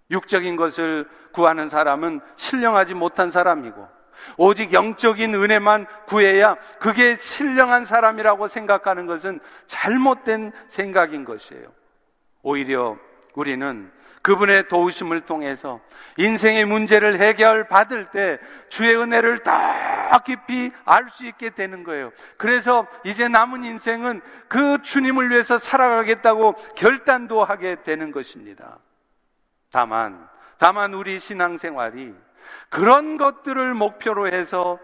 육적인 0.10 0.56
것을 0.56 1.08
구하는 1.32 1.70
사람은 1.70 2.22
신령하지 2.38 2.96
못한 2.96 3.30
사람이고 3.30 3.88
오직 4.38 4.74
영적인 4.74 5.34
은혜만 5.36 5.86
구해야 6.08 6.56
그게 6.80 7.16
신령한 7.18 7.86
사람이라고 7.86 8.48
생각하는 8.48 9.06
것은 9.06 9.40
잘못된 9.68 10.52
생각인 10.68 11.26
것이에요. 11.26 11.68
오히려 12.42 12.98
우리는 13.36 13.92
그분의 14.22 14.70
도우심을 14.70 15.22
통해서 15.22 15.82
인생의 16.18 16.66
문제를 16.66 17.20
해결받을 17.20 18.12
때 18.12 18.40
주의 18.70 18.96
은혜를 18.96 19.40
더 19.40 19.52
깊이 20.26 20.72
알 20.86 21.10
수 21.10 21.26
있게 21.26 21.50
되는 21.50 21.84
거예요. 21.84 22.12
그래서 22.38 22.88
이제 23.04 23.28
남은 23.28 23.66
인생은 23.66 24.22
그 24.48 24.82
주님을 24.82 25.30
위해서 25.30 25.58
살아가겠다고 25.58 26.54
결단도 26.76 27.44
하게 27.44 27.84
되는 27.84 28.12
것입니다. 28.12 28.78
다만, 29.72 30.30
다만 30.58 30.94
우리 30.94 31.20
신앙생활이 31.20 32.14
그런 32.70 33.18
것들을 33.18 33.74
목표로 33.74 34.28
해서 34.28 34.80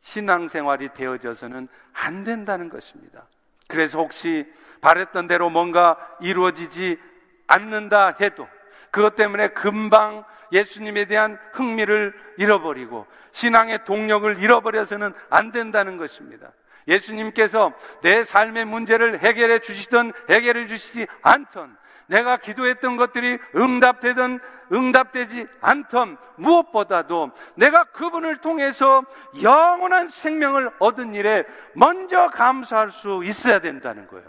신앙생활이 0.00 0.90
되어져서는 0.94 1.68
안 1.92 2.24
된다는 2.24 2.68
것입니다. 2.68 3.26
그래서 3.68 3.98
혹시 3.98 4.46
바랬던 4.80 5.26
대로 5.26 5.48
뭔가 5.48 5.96
이루어지지 6.20 6.98
않는다 7.46 8.16
해도 8.20 8.46
그것 8.90 9.16
때문에 9.16 9.48
금방 9.48 10.24
예수님에 10.52 11.06
대한 11.06 11.38
흥미를 11.52 12.14
잃어버리고 12.36 13.06
신앙의 13.32 13.84
동력을 13.84 14.38
잃어버려서는 14.40 15.12
안 15.30 15.52
된다는 15.52 15.96
것입니다. 15.96 16.52
예수님께서 16.86 17.72
내 18.02 18.24
삶의 18.24 18.66
문제를 18.66 19.20
해결해 19.20 19.60
주시던 19.60 20.12
해결해 20.28 20.66
주시지 20.66 21.06
않던 21.22 21.76
내가 22.06 22.36
기도했던 22.36 22.96
것들이 22.96 23.38
응답되든 23.56 24.40
응답되지 24.72 25.46
않던 25.60 26.16
무엇보다도 26.36 27.30
내가 27.54 27.84
그분을 27.84 28.38
통해서 28.38 29.04
영원한 29.42 30.08
생명을 30.08 30.70
얻은 30.78 31.14
일에 31.14 31.44
먼저 31.74 32.28
감사할 32.30 32.90
수 32.90 33.22
있어야 33.24 33.58
된다는 33.58 34.06
거예요. 34.08 34.26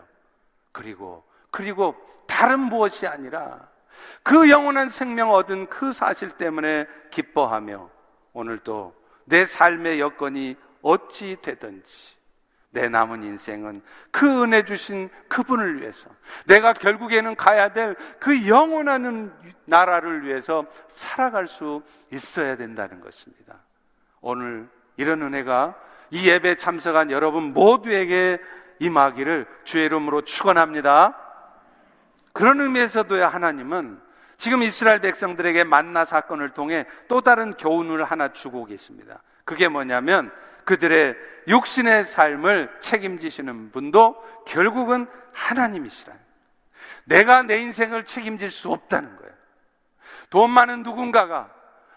그리고 0.71 1.23
그리고 1.51 1.95
다른 2.27 2.59
무엇이 2.59 3.07
아니라 3.07 3.61
그 4.23 4.49
영원한 4.49 4.89
생명 4.89 5.31
얻은 5.31 5.67
그 5.67 5.93
사실 5.93 6.31
때문에 6.31 6.85
기뻐하며 7.11 7.89
오늘도 8.33 8.93
내 9.25 9.45
삶의 9.45 9.99
여건이 9.99 10.57
어찌 10.81 11.37
되든지 11.41 12.14
내 12.75 12.89
남은 12.89 13.23
인생은 13.23 13.81
그 14.11 14.43
은혜 14.43 14.65
주신 14.65 15.09
그분을 15.29 15.79
위해서 15.79 16.09
내가 16.45 16.73
결국에는 16.73 17.35
가야 17.35 17.69
될 17.69 17.95
그 18.19 18.47
영원한 18.47 19.33
나라를 19.65 20.25
위해서 20.25 20.65
살아갈 20.89 21.47
수 21.47 21.81
있어야 22.11 22.57
된다는 22.57 22.99
것입니다. 22.99 23.55
오늘 24.19 24.67
이런 24.97 25.21
은혜가 25.21 25.75
이 26.11 26.27
예배 26.27 26.55
참석한 26.57 27.11
여러분 27.11 27.53
모두에게 27.53 28.39
임하기를 28.79 29.47
주의 29.63 29.85
이름으로 29.85 30.21
축원합니다. 30.23 31.15
그런 32.33 32.59
의미에서도 32.59 33.23
하나님은 33.23 34.01
지금 34.37 34.63
이스라엘 34.63 34.99
백성들에게 34.99 35.63
만나 35.63 36.03
사건을 36.03 36.49
통해 36.49 36.85
또 37.07 37.21
다른 37.21 37.53
교훈을 37.53 38.03
하나 38.03 38.33
주고 38.33 38.65
계십니다. 38.65 39.21
그게 39.45 39.69
뭐냐면 39.69 40.31
그들의 40.65 41.15
육신의 41.47 42.05
삶을 42.05 42.77
책임지시는 42.79 43.71
분도 43.71 44.15
결국은 44.45 45.07
하나님이시라. 45.33 46.13
내가 47.05 47.43
내 47.43 47.57
인생을 47.57 48.05
책임질 48.05 48.49
수 48.51 48.71
없다는 48.71 49.15
거예요. 49.15 49.33
돈 50.29 50.49
많은 50.49 50.83
누군가가, 50.83 51.49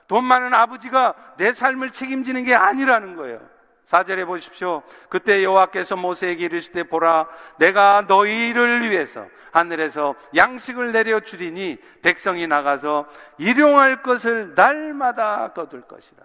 돈 0.07 0.24
많은 0.24 0.54
아버지가 0.54 1.14
내 1.37 1.52
삶을 1.52 1.90
책임지는 1.90 2.44
게 2.44 2.54
아니라는 2.54 3.16
거예요. 3.16 3.40
사절에 3.85 4.26
보십시오. 4.26 4.83
그때 5.09 5.42
여호와께서 5.42 5.96
모세에게 5.96 6.44
이르실 6.44 6.72
때 6.72 6.83
보라 6.83 7.26
내가 7.59 8.04
너희를 8.07 8.90
위해서 8.90 9.26
하늘에서 9.50 10.14
양식을 10.37 10.92
내려 10.92 11.20
주리니 11.20 11.78
백성이 12.02 12.46
나가서 12.46 13.09
일용할 13.38 14.02
것을 14.02 14.54
날마다 14.54 15.54
거둘 15.54 15.83
것이라. 15.83 16.22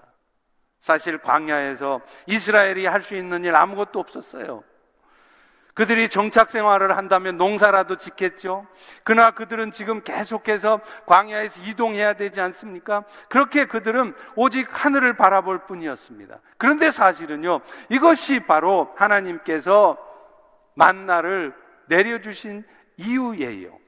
사실 0.84 1.18
광야에서 1.18 2.02
이스라엘이 2.26 2.86
할 2.86 3.00
수 3.00 3.16
있는 3.16 3.46
일 3.46 3.56
아무것도 3.56 4.02
없었어요. 4.02 4.66
그들이 5.74 6.10
정착 6.10 6.50
생활을 6.50 6.98
한다면 6.98 7.38
농사라도 7.38 7.96
짓겠죠. 7.98 8.68
그러나 9.06 9.32
그들은 9.32 9.72
지금 9.72 10.04
계속해서 10.04 10.82
광야에서 11.06 11.62
이동해야 11.62 12.14
되지 12.16 12.42
않습니까? 12.42 13.06
그렇게 13.30 13.64
그들은 13.64 14.14
오직 14.36 14.68
하늘을 14.72 15.16
바라볼 15.16 15.66
뿐이었습니다. 15.68 16.40
그런데 16.58 16.92
사실은요, 16.92 17.62
이것이 17.88 18.42
바로 18.42 18.94
하나님께서 18.98 19.98
만나를 20.76 21.56
내려주신 21.88 22.66
이유예요. 22.98 23.80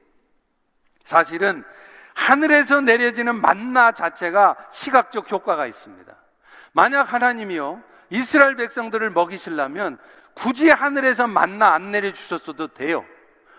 사실은 1.04 1.62
하늘에서 2.14 2.80
내려지는 2.80 3.38
만나 3.38 3.92
자체가 3.92 4.56
시각적 4.70 5.30
효과가 5.30 5.66
있습니다. 5.66 6.25
만약 6.76 7.10
하나님이요, 7.10 7.82
이스라엘 8.10 8.54
백성들을 8.54 9.08
먹이시려면 9.08 9.96
굳이 10.34 10.68
하늘에서 10.68 11.26
만나 11.26 11.72
안 11.72 11.90
내려주셨어도 11.90 12.74
돼요. 12.74 13.02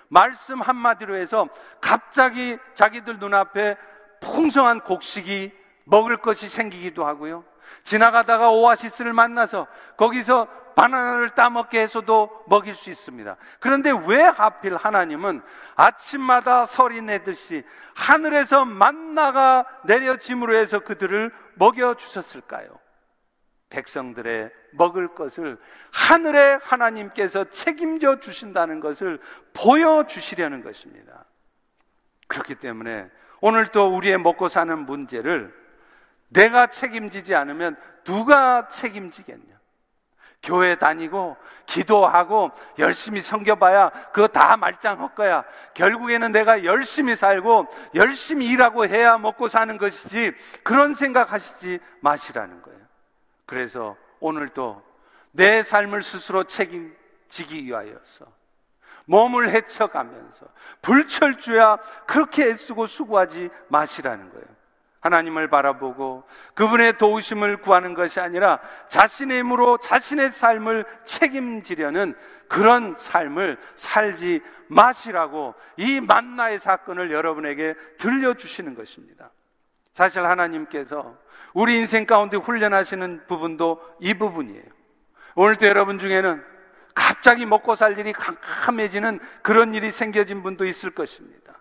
말씀 0.08 0.62
한마디로 0.62 1.16
해서 1.16 1.50
갑자기 1.82 2.60
자기들 2.76 3.18
눈앞에 3.18 3.76
풍성한 4.22 4.82
곡식이 4.82 5.52
먹을 5.86 6.18
것이 6.18 6.48
생기기도 6.48 7.08
하고요. 7.08 7.44
지나가다가 7.82 8.52
오아시스를 8.52 9.14
만나서 9.14 9.66
거기서 9.98 10.46
바나나를 10.76 11.32
따먹게 11.32 11.82
해서도 11.82 12.44
먹일 12.46 12.76
수 12.76 12.92
있습니다. 12.92 13.36
그런데 13.60 13.92
왜 14.06 14.22
하필 14.22 14.76
하나님은 14.76 15.42
아침마다 15.76 16.68
설이 16.68 17.02
내듯이 17.02 17.64
하늘에서 17.96 18.64
만나가 18.66 19.66
내려짐으로 19.86 20.56
해서 20.56 20.82
그들을 20.82 21.34
먹여 21.56 21.96
주셨을까요? 21.96 22.78
백성들의 23.70 24.52
먹을 24.72 25.14
것을 25.14 25.58
하늘의 25.92 26.60
하나님께서 26.64 27.46
책임져 27.46 28.20
주신다는 28.20 28.80
것을 28.80 29.20
보여주시려는 29.54 30.64
것입니다. 30.64 31.26
그렇기 32.28 32.56
때문에 32.56 33.10
오늘 33.42 33.68
또 33.68 33.94
우리의 33.96 34.18
먹고 34.18 34.48
사는 34.48 34.78
문제를 34.86 35.54
내가 36.30 36.68
책임지지 36.68 37.36
않으면 37.36 37.76
누가 38.04 38.68
책임지겠냐? 38.70 39.58
교회 40.44 40.76
다니고 40.76 41.36
기도하고 41.66 42.52
열심히 42.78 43.22
섬겨봐야 43.22 43.90
그거 44.14 44.28
다 44.28 44.56
말짱할 44.56 45.16
거야. 45.16 45.44
결국에는 45.74 46.32
내가 46.32 46.64
열심히 46.64 47.16
살고 47.16 47.68
열심히 47.96 48.48
일하고 48.48 48.86
해야 48.86 49.18
먹고 49.18 49.48
사는 49.48 49.78
것이지 49.78 50.34
그런 50.64 50.94
생각하시지 50.94 51.80
마시라는 52.02 52.62
거예요. 52.62 52.87
그래서 53.48 53.98
오늘도 54.20 54.84
내 55.32 55.64
삶을 55.64 56.04
스스로 56.04 56.44
책임지기 56.44 57.66
위하여서 57.66 58.26
몸을 59.06 59.50
헤쳐가면서 59.52 60.46
불철주야 60.82 61.78
그렇게 62.06 62.50
애쓰고 62.50 62.86
수고하지 62.86 63.50
마시라는 63.70 64.30
거예요. 64.32 64.46
하나님을 65.00 65.48
바라보고 65.48 66.24
그분의 66.54 66.98
도우심을 66.98 67.58
구하는 67.58 67.94
것이 67.94 68.20
아니라 68.20 68.60
자신의 68.90 69.40
힘으로 69.40 69.78
자신의 69.78 70.32
삶을 70.32 70.86
책임지려는 71.06 72.16
그런 72.50 72.96
삶을 72.98 73.58
살지 73.76 74.42
마시라고 74.68 75.56
이 75.78 76.02
만나의 76.02 76.60
사건을 76.60 77.12
여러분에게 77.12 77.76
들려주시는 78.00 78.76
것입니다. 78.76 79.32
사실 79.98 80.24
하나님께서 80.24 81.18
우리 81.56 81.80
인생 81.80 82.06
가운데 82.06 82.38
훈련하시는 82.38 83.26
부분도 83.26 83.84
이 84.00 84.14
부분이에요. 84.14 84.64
오늘도 85.34 85.66
여러분 85.66 85.98
중에는 85.98 86.46
갑자기 86.94 87.48
먹고 87.48 87.74
살 87.74 87.98
일이 87.98 88.14
캄캄해지는 88.14 89.20
그런 89.42 89.74
일이 89.74 89.90
생겨진 89.90 90.44
분도 90.44 90.66
있을 90.66 90.92
것입니다. 90.92 91.60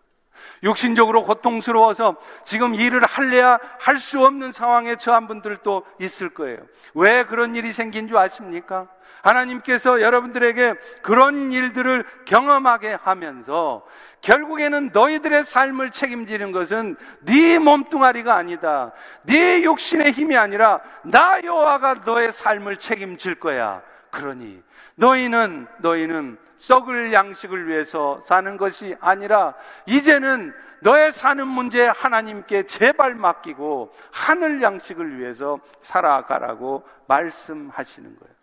육신적으로 0.63 1.25
고통스러워서 1.25 2.17
지금 2.45 2.75
일을 2.75 3.03
할래야 3.05 3.59
할 3.79 3.97
수 3.97 4.25
없는 4.25 4.53
상황에 4.53 4.97
처한 4.97 5.27
분들도 5.27 5.85
있을 6.01 6.29
거예요. 6.31 6.59
왜 6.95 7.25
그런 7.25 7.57
일이 7.57 7.73
생긴 7.73 8.09
줄 8.09 8.17
아십니까? 8.17 8.89
하나님께서 9.23 10.01
여러분들에게 10.01 10.75
그런 11.03 11.53
일들을 11.53 12.05
경험하게 12.27 12.99
하면서 13.03 13.85
결국에는 14.21 14.91
너희들의 14.93 15.45
삶을 15.45 15.91
책임지는 15.91 16.53
것은 16.53 16.97
네 17.21 17.59
몸뚱아리가 17.59 18.37
아니다. 18.37 18.93
네 19.23 19.63
육신의 19.63 20.13
힘이 20.13 20.37
아니라 20.37 20.81
나 21.03 21.43
여호와가 21.43 22.03
너의 22.05 22.33
삶을 22.33 22.77
책임질 22.77 23.37
거야. 23.37 23.83
그러니 24.11 24.63
너희는 24.95 25.67
너희는 25.79 26.39
썩을 26.59 27.13
양식을 27.13 27.69
위해서 27.69 28.21
사는 28.23 28.57
것이 28.57 28.97
아니라 29.01 29.55
이제는 29.87 30.55
너의 30.81 31.13
사는 31.13 31.47
문제 31.47 31.87
하나님께 31.87 32.65
제발 32.65 33.15
맡기고 33.15 33.93
하늘 34.11 34.63
양식을 34.63 35.19
위해서 35.19 35.59
살아가라고 35.83 36.87
말씀하시는 37.09 38.19
거예요. 38.19 38.35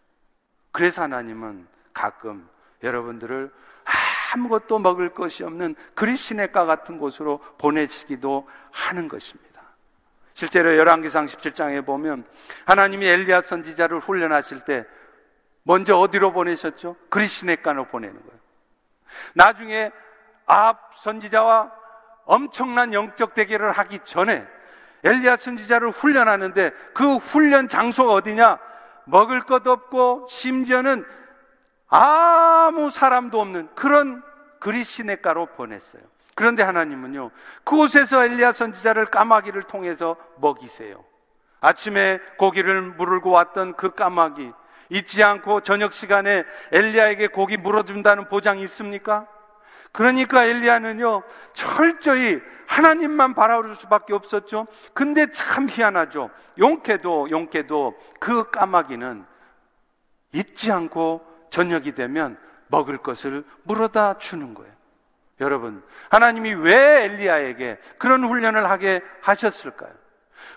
그래서 0.71 1.03
하나님은 1.03 1.67
가끔 1.93 2.47
여러분들을 2.81 3.51
아무것도 4.33 4.79
먹을 4.79 5.09
것이 5.09 5.43
없는 5.43 5.75
그리시네가 5.93 6.65
같은 6.65 6.97
곳으로 6.97 7.39
보내시기도 7.59 8.49
하는 8.71 9.07
것입니다. 9.07 9.53
실제로 10.33 10.75
열왕기상 10.75 11.27
17장에 11.27 11.85
보면 11.85 12.25
하나님이 12.65 13.05
엘리야 13.05 13.41
선지자를 13.41 13.99
훈련하실 13.99 14.61
때 14.61 14.85
먼저 15.63 15.97
어디로 15.97 16.33
보내셨죠? 16.33 16.95
그리시네가로 17.09 17.85
보내는 17.85 18.15
거예요. 18.15 18.39
나중에 19.33 19.91
앞 20.45 20.93
선지자와 20.97 21.71
엄청난 22.25 22.93
영적 22.93 23.33
대결을 23.33 23.71
하기 23.71 23.99
전에 24.03 24.45
엘리야 25.03 25.35
선지자를 25.37 25.91
훈련하는데 25.91 26.71
그 26.93 27.17
훈련 27.17 27.67
장소가 27.67 28.13
어디냐? 28.13 28.57
먹을 29.05 29.41
것 29.41 29.67
없고 29.67 30.27
심지어는 30.29 31.05
아무 31.89 32.89
사람도 32.89 33.39
없는 33.39 33.69
그런 33.75 34.23
그리시네가로 34.59 35.47
보냈어요. 35.47 36.01
그런데 36.35 36.63
하나님은요, 36.63 37.29
그곳에서 37.63 38.23
엘리야 38.23 38.53
선지자를 38.53 39.07
까마귀를 39.07 39.63
통해서 39.63 40.15
먹이세요. 40.37 41.03
아침에 41.59 42.19
고기를 42.37 42.81
물고 42.81 43.29
왔던 43.31 43.75
그 43.75 43.93
까마귀, 43.93 44.51
잊지 44.93 45.23
않고 45.23 45.61
저녁 45.61 45.91
시간에 45.91 46.45
엘리야에게 46.71 47.27
고기 47.27 47.57
물어준다는 47.57 48.29
보장이 48.29 48.61
있습니까? 48.63 49.27
그러니까 49.91 50.45
엘리야는요, 50.45 51.23
철저히 51.53 52.39
하나님만 52.67 53.33
바라볼 53.33 53.75
수밖에 53.75 54.13
없었죠. 54.13 54.67
근데 54.93 55.31
참 55.31 55.67
희한하죠. 55.69 56.29
용케도, 56.59 57.31
용케도 57.31 57.95
그 58.19 58.49
까마귀는 58.51 59.25
잊지 60.33 60.71
않고 60.71 61.25
저녁이 61.49 61.93
되면 61.95 62.37
먹을 62.67 62.97
것을 62.97 63.43
물어다 63.63 64.19
주는 64.19 64.53
거예요. 64.53 64.71
여러분, 65.39 65.83
하나님이 66.09 66.53
왜 66.53 67.03
엘리야에게 67.05 67.79
그런 67.97 68.23
훈련을 68.25 68.69
하게 68.69 69.01
하셨을까요? 69.21 69.91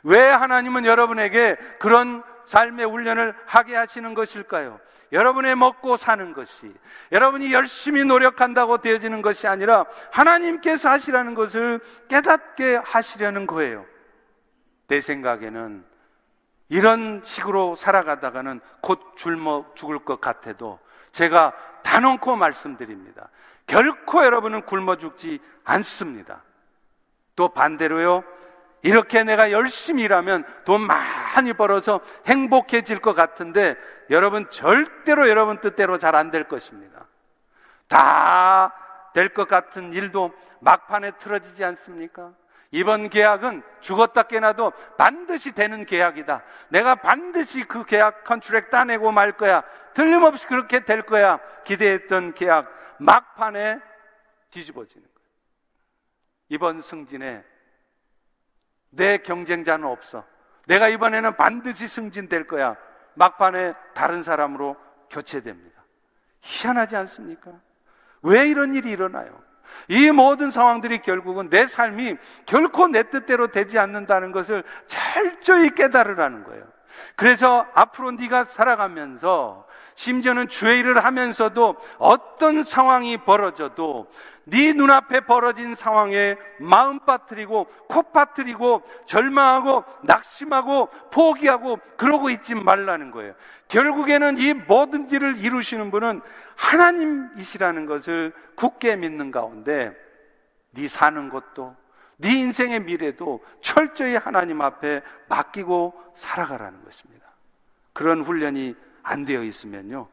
왜 0.03 0.21
하나님은 0.21 0.85
여러분에게 0.85 1.57
그런 1.79 2.23
삶의 2.47 2.87
훈련을 2.87 3.35
하게 3.45 3.77
하시는 3.77 4.15
것일까요? 4.15 4.81
여러분의 5.13 5.55
먹고 5.55 5.97
사는 5.97 6.33
것이 6.33 6.73
여러분이 7.13 7.53
열심히 7.53 8.05
노력한다고 8.05 8.79
되어지는 8.79 9.23
것이 9.23 9.47
아니라 9.47 9.85
하나님께서 10.11 10.91
하시라는 10.91 11.35
것을 11.35 11.81
깨닫게 12.09 12.77
하시려는 12.77 13.47
거예요. 13.47 13.87
내 14.89 15.01
생각에는 15.01 15.85
이런 16.69 17.21
식으로 17.25 17.77
살아가다가는 17.77 18.61
곧 18.81 19.15
굶어 19.17 19.67
죽을 19.75 20.01
것 20.01 20.21
같아도 20.21 20.81
제가 21.13 21.53
단언코 21.83 22.35
말씀드립니다. 22.37 23.29
결코 23.67 24.25
여러분은 24.25 24.63
굶어 24.63 24.97
죽지 24.97 25.41
않습니다. 25.65 26.43
또 27.37 27.49
반대로요. 27.49 28.25
이렇게 28.87 29.25
내가 29.25 29.51
열심히 29.51 30.05
일하면 30.05 30.45
돈 30.65 30.83
많이 30.83 31.53
벌어서 31.53 32.01
행복해질 32.27 33.01
것 33.01 33.15
같은데 33.15 33.77
여러분 34.11 34.49
절대로 34.51 35.29
여러분 35.29 35.61
뜻대로 35.61 35.99
잘 35.99 36.15
안 36.15 36.31
될 36.31 36.45
것입니다. 36.45 37.07
다 37.89 38.73
될 39.13 39.31
것 39.33 39.49
같은 39.49 39.93
일도 39.93 40.33
막판에 40.61 41.13
틀어지지 41.13 41.65
않습니까? 41.65 42.33
이번 42.71 43.09
계약은 43.09 43.63
죽었다 43.81 44.25
깨나도 44.25 44.73
반드시 44.99 45.53
되는 45.53 45.87
계약이다. 45.87 46.43
내가 46.69 46.97
반드시 46.97 47.65
그 47.65 47.85
계약 47.87 48.25
컨트랙 48.25 48.71
따내고 48.71 49.11
말 49.13 49.33
거야. 49.33 49.63
틀림없이 49.95 50.47
그렇게 50.47 50.85
될 50.85 51.03
거야. 51.03 51.39
기대했던 51.65 52.35
계약 52.35 52.71
막판에 52.99 53.81
뒤집어지는 54.51 55.03
거예요. 55.03 55.29
이번 56.51 56.83
승진에 56.83 57.43
내 58.91 59.19
경쟁자는 59.19 59.87
없어. 59.87 60.25
내가 60.67 60.89
이번에는 60.89 61.37
반드시 61.37 61.87
승진될 61.87 62.47
거야. 62.47 62.77
막판에 63.15 63.75
다른 63.95 64.23
사람으로 64.23 64.77
교체됩니다. 65.11 65.83
희한하지 66.41 66.97
않습니까? 66.97 67.53
왜 68.23 68.49
이런 68.49 68.75
일이 68.75 68.91
일어나요? 68.91 69.47
이 69.89 70.11
모든 70.11 70.51
상황들이 70.51 71.01
결국은 71.03 71.51
내 71.51 71.67
삶이 71.67 72.17
결코 72.47 72.89
내 72.89 73.05
뜻대로 73.05 73.49
되지 73.49 73.79
않는다는 73.79 74.33
것을 74.33 74.65
철저히 74.87 75.71
깨달으라는 75.71 76.45
거예요. 76.45 76.65
그래서 77.15 77.67
앞으로 77.75 78.13
네가 78.13 78.45
살아가면서 78.45 79.67
심지어는 79.95 80.49
일을 80.51 81.05
하면서도 81.05 81.77
어떤 81.99 82.63
상황이 82.63 83.17
벌어져도 83.17 84.11
네 84.45 84.73
눈앞에 84.73 85.21
벌어진 85.21 85.75
상황에 85.75 86.37
마음 86.61 87.01
빠뜨리고 87.01 87.67
코 87.89 88.03
빠뜨리고 88.03 88.83
절망하고 89.07 89.85
낙심하고 90.03 90.89
포기하고 91.11 91.81
그러고 91.97 92.31
있지 92.31 92.55
말라는 92.55 93.11
거예요. 93.11 93.35
결국에는 93.69 94.39
이 94.39 94.55
모든 94.55 95.11
일을 95.11 95.39
이루시는 95.39 95.91
분은 95.91 96.21
하나님이시라는 96.55 97.87
것을 97.87 98.33
굳게 98.55 98.97
믿는 98.97 99.33
가운데 99.33 99.93
네 100.71 100.87
사는 100.87 101.29
것도 101.29 101.75
네 102.19 102.31
인생의 102.31 102.81
미래도 102.81 103.45
철저히 103.61 104.17
하나님 104.17 104.61
앞에 104.61 105.03
맡기고 105.29 105.95
살아가라는 106.15 106.83
것입니다. 106.85 107.27
그런 107.93 108.23
훈련이 108.23 108.75
안 109.03 109.25
되어 109.25 109.43
있으면요. 109.43 110.09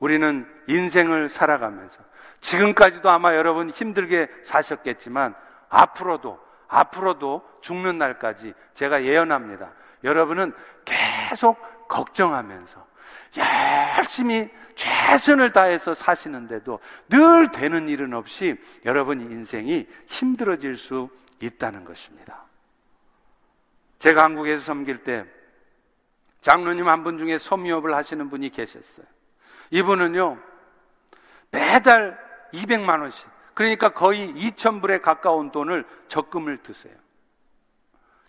우리는 0.00 0.46
인생을 0.68 1.28
살아가면서 1.28 2.00
지금까지도 2.40 3.10
아마 3.10 3.34
여러분 3.34 3.70
힘들게 3.70 4.28
사셨겠지만 4.44 5.34
앞으로도 5.68 6.38
앞으로도 6.68 7.42
죽는 7.60 7.98
날까지 7.98 8.54
제가 8.74 9.04
예언합니다. 9.04 9.72
여러분은 10.04 10.54
계속 10.84 11.58
걱정하면서 11.88 12.86
열심히 13.36 14.48
최선을 14.74 15.52
다해서 15.52 15.94
사시는데도 15.94 16.78
늘 17.08 17.50
되는 17.50 17.88
일은 17.88 18.14
없이 18.14 18.56
여러분 18.84 19.20
인생이 19.20 19.86
힘들어질 20.06 20.76
수 20.76 21.08
있다는 21.40 21.84
것입니다. 21.84 22.44
제가 23.98 24.22
한국에서 24.22 24.64
섬길 24.64 24.98
때 25.02 25.24
장로님 26.40 26.88
한 26.88 27.02
분 27.02 27.18
중에 27.18 27.38
소미업을 27.38 27.94
하시는 27.94 28.30
분이 28.30 28.50
계셨어요. 28.50 29.06
이분은요, 29.70 30.38
매달 31.50 32.18
200만 32.52 33.00
원씩, 33.00 33.28
그러니까 33.54 33.90
거의 33.90 34.32
2,000불에 34.34 35.02
가까운 35.02 35.50
돈을 35.50 35.84
적금을 36.06 36.62
드세요. 36.62 36.94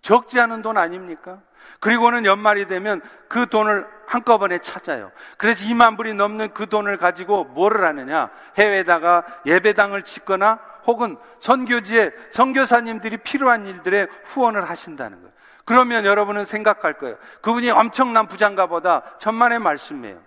적지 0.01 0.39
않은 0.39 0.61
돈 0.61 0.77
아닙니까? 0.77 1.41
그리고는 1.79 2.25
연말이 2.25 2.67
되면 2.67 3.01
그 3.27 3.47
돈을 3.47 3.87
한꺼번에 4.05 4.57
찾아요. 4.59 5.11
그래서 5.37 5.65
2만 5.65 5.95
불이 5.95 6.13
넘는 6.13 6.53
그 6.53 6.67
돈을 6.67 6.97
가지고 6.97 7.45
뭐를 7.45 7.85
하느냐? 7.85 8.29
해외에다가 8.57 9.23
예배당을 9.45 10.03
짓거나 10.03 10.59
혹은 10.85 11.17
선교지에 11.39 12.11
선교사님들이 12.31 13.17
필요한 13.17 13.67
일들에 13.67 14.07
후원을 14.25 14.69
하신다는 14.69 15.19
거예요. 15.19 15.33
그러면 15.65 16.05
여러분은 16.05 16.45
생각할 16.45 16.93
거예요. 16.93 17.17
그분이 17.41 17.69
엄청난 17.69 18.27
부장가 18.27 18.65
보다 18.65 19.03
천만의 19.19 19.59
말씀이에요. 19.59 20.19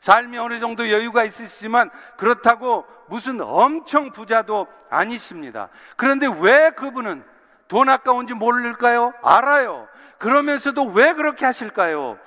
삶이 0.00 0.38
어느 0.38 0.58
정도 0.60 0.90
여유가 0.90 1.24
있으시지만 1.24 1.90
그렇다고 2.16 2.86
무슨 3.08 3.40
엄청 3.40 4.10
부자도 4.10 4.66
아니십니다. 4.88 5.68
그런데 5.96 6.26
왜 6.40 6.70
그분은 6.70 7.22
돈 7.68 7.88
아까운지 7.88 8.34
모를까요? 8.34 9.12
알아요. 9.22 9.88
그러면서도 10.18 10.84
왜 10.84 11.12
그렇게 11.12 11.44
하실까요? 11.44 12.18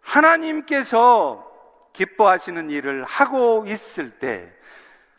하나님께서 0.00 1.50
기뻐하시는 1.92 2.70
일을 2.70 3.04
하고 3.04 3.64
있을 3.66 4.10
때 4.18 4.52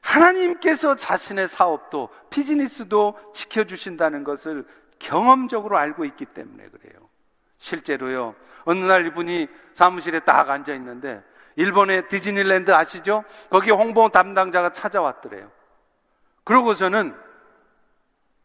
하나님께서 0.01 0.95
자신의 0.95 1.47
사업도 1.47 2.09
비즈니스도 2.29 3.17
지켜주신다는 3.33 4.23
것을 4.23 4.65
경험적으로 4.99 5.77
알고 5.77 6.05
있기 6.05 6.25
때문에 6.25 6.67
그래요. 6.69 7.09
실제로요. 7.57 8.35
어느 8.65 8.85
날 8.85 9.07
이분이 9.07 9.47
사무실에 9.73 10.19
딱 10.19 10.49
앉아 10.49 10.73
있는데 10.75 11.23
일본의 11.55 12.09
디즈니랜드 12.09 12.71
아시죠? 12.71 13.23
거기 13.49 13.71
홍보 13.71 14.09
담당자가 14.09 14.71
찾아왔더래요. 14.73 15.49
그러고서는 16.43 17.15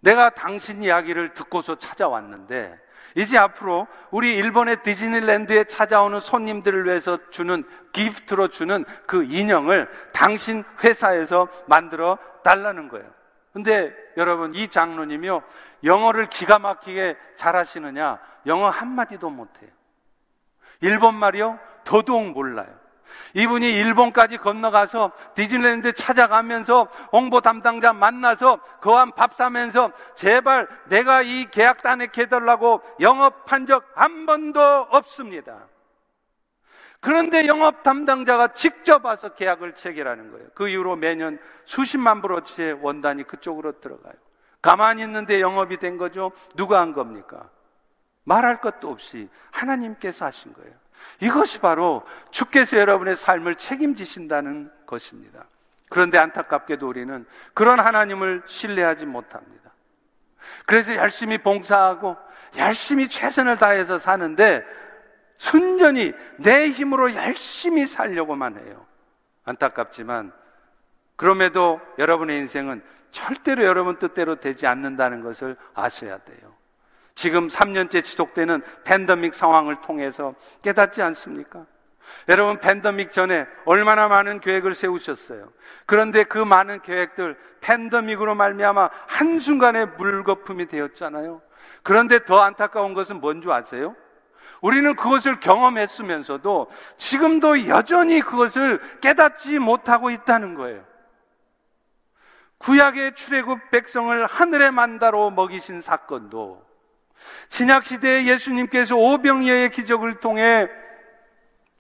내가 0.01 0.31
당신 0.31 0.83
이야기를 0.83 1.35
듣고서 1.35 1.77
찾아왔는데 1.77 2.79
이제 3.17 3.37
앞으로 3.39 3.87
우리 4.11 4.37
일본의 4.37 4.83
디즈니랜드에 4.83 5.65
찾아오는 5.65 6.21
손님들을 6.21 6.87
위해서 6.87 7.19
주는 7.31 7.65
기프트로 7.93 8.49
주는 8.49 8.85
그 9.07 9.25
인형을 9.25 9.91
당신 10.13 10.65
회사에서 10.83 11.49
만들어 11.67 12.19
달라는 12.45 12.89
거예요. 12.89 13.07
근데 13.53 13.93
여러분 14.17 14.55
이 14.55 14.69
장로님이요 14.69 15.43
영어를 15.83 16.29
기가 16.29 16.59
막히게 16.59 17.17
잘하시느냐 17.37 18.19
영어 18.47 18.71
한마디도 18.71 19.29
못해요. 19.29 19.71
일본 20.81 21.15
말이요 21.17 21.59
더더욱 21.85 22.31
몰라요. 22.31 22.80
이분이 23.35 23.71
일본까지 23.71 24.39
건너가서 24.39 25.13
디즈니랜드 25.35 25.93
찾아가면서 25.93 26.89
홍보 27.13 27.41
담당자 27.41 27.93
만나서 27.93 28.61
그와 28.81 29.07
밥 29.15 29.35
사면서 29.35 29.93
제발 30.15 30.69
내가 30.89 31.23
이 31.23 31.47
계약 31.51 31.83
단액 31.83 32.17
해달라고 32.17 32.83
영업한 33.01 33.67
적 33.67 33.81
한 34.01 34.25
번도 34.25 34.61
없습니다. 34.61 35.67
그런데 37.01 37.47
영업 37.47 37.83
담당자가 37.83 38.55
직접 38.55 39.05
와서 39.05 39.35
계약을 39.35 39.75
체결하는 39.75 40.31
거예요. 40.33 40.49
그 40.55 40.69
이후로 40.69 40.97
매년 40.97 41.39
수십만 41.65 42.21
불어치의 42.21 42.79
원단이 42.83 43.25
그쪽으로 43.25 43.81
들어가요. 43.81 44.15
가만히 44.63 45.03
있는데 45.03 45.41
영업이 45.41 45.79
된 45.79 45.97
거죠. 45.97 46.33
누가 46.55 46.81
한 46.81 46.93
겁니까? 46.93 47.49
말할 48.25 48.61
것도 48.61 48.91
없이 48.91 49.29
하나님께서 49.51 50.27
하신 50.27 50.53
거예요. 50.55 50.73
이것이 51.21 51.61
바로 51.61 52.05
주께서 52.31 52.77
여러분의 52.79 53.17
삶을 53.17 53.57
책임지신다는 53.57 54.71
것입니다. 54.87 55.45
그런데 55.89 56.19
안타깝게도 56.19 56.89
우리는 56.89 57.27
그런 57.53 57.81
하나님을 57.81 58.43
신뢰하지 58.47 59.07
못합니다. 59.07 59.71
그래서 60.67 60.95
열심히 60.95 61.39
봉사하고 61.39 62.17
열심히 62.57 63.09
최선을 63.09 63.59
다해서 63.59 63.99
사는데 63.99 64.65
순전히 65.37 66.13
내 66.37 66.69
힘으로 66.69 67.15
열심히 67.15 67.87
살려고만 67.87 68.57
해요. 68.59 68.87
안타깝지만 69.45 70.33
그럼에도 71.17 71.81
여러분의 71.99 72.39
인생은 72.39 72.83
절대로 73.11 73.65
여러분 73.65 73.99
뜻대로 73.99 74.37
되지 74.37 74.67
않는다는 74.67 75.23
것을 75.23 75.57
아셔야 75.75 76.19
돼요. 76.19 76.60
지금 77.21 77.49
3년째 77.49 78.03
지속되는 78.03 78.63
팬데믹 78.85 79.35
상황을 79.35 79.83
통해서 79.83 80.35
깨닫지 80.63 81.03
않습니까? 81.03 81.67
여러분 82.31 82.59
팬데믹 82.61 83.13
전에 83.13 83.47
얼마나 83.67 84.09
많은 84.09 84.41
계획을 84.41 84.75
세우셨어요. 84.75 85.53
그런데 85.85 86.25
그 86.25 86.39
많은 86.39 86.81
계획들 86.81 87.37
팬데믹으로 87.61 88.35
말미암아 88.37 88.89
한순간에 89.07 89.85
물거품이 89.85 90.69
되었잖아요. 90.69 91.43
그런데 91.83 92.25
더 92.25 92.41
안타까운 92.41 92.95
것은 92.95 93.21
뭔지 93.21 93.53
아세요? 93.53 93.95
우리는 94.63 94.97
그것을 94.97 95.41
경험했으면서도 95.41 96.71
지금도 96.97 97.69
여전히 97.69 98.23
그것을 98.23 98.81
깨닫지 99.03 99.59
못하고 99.59 100.09
있다는 100.09 100.55
거예요. 100.55 100.83
구약의 102.57 103.15
출애굽 103.15 103.71
백성을 103.71 104.25
하늘의 104.25 104.71
만다로 104.71 105.31
먹이신 105.33 105.83
사건도 105.83 106.70
신약 107.51 107.87
시대에 107.87 108.27
예수님께서 108.27 108.97
오병이어의 108.97 109.71
기적을 109.71 110.21
통해 110.21 110.69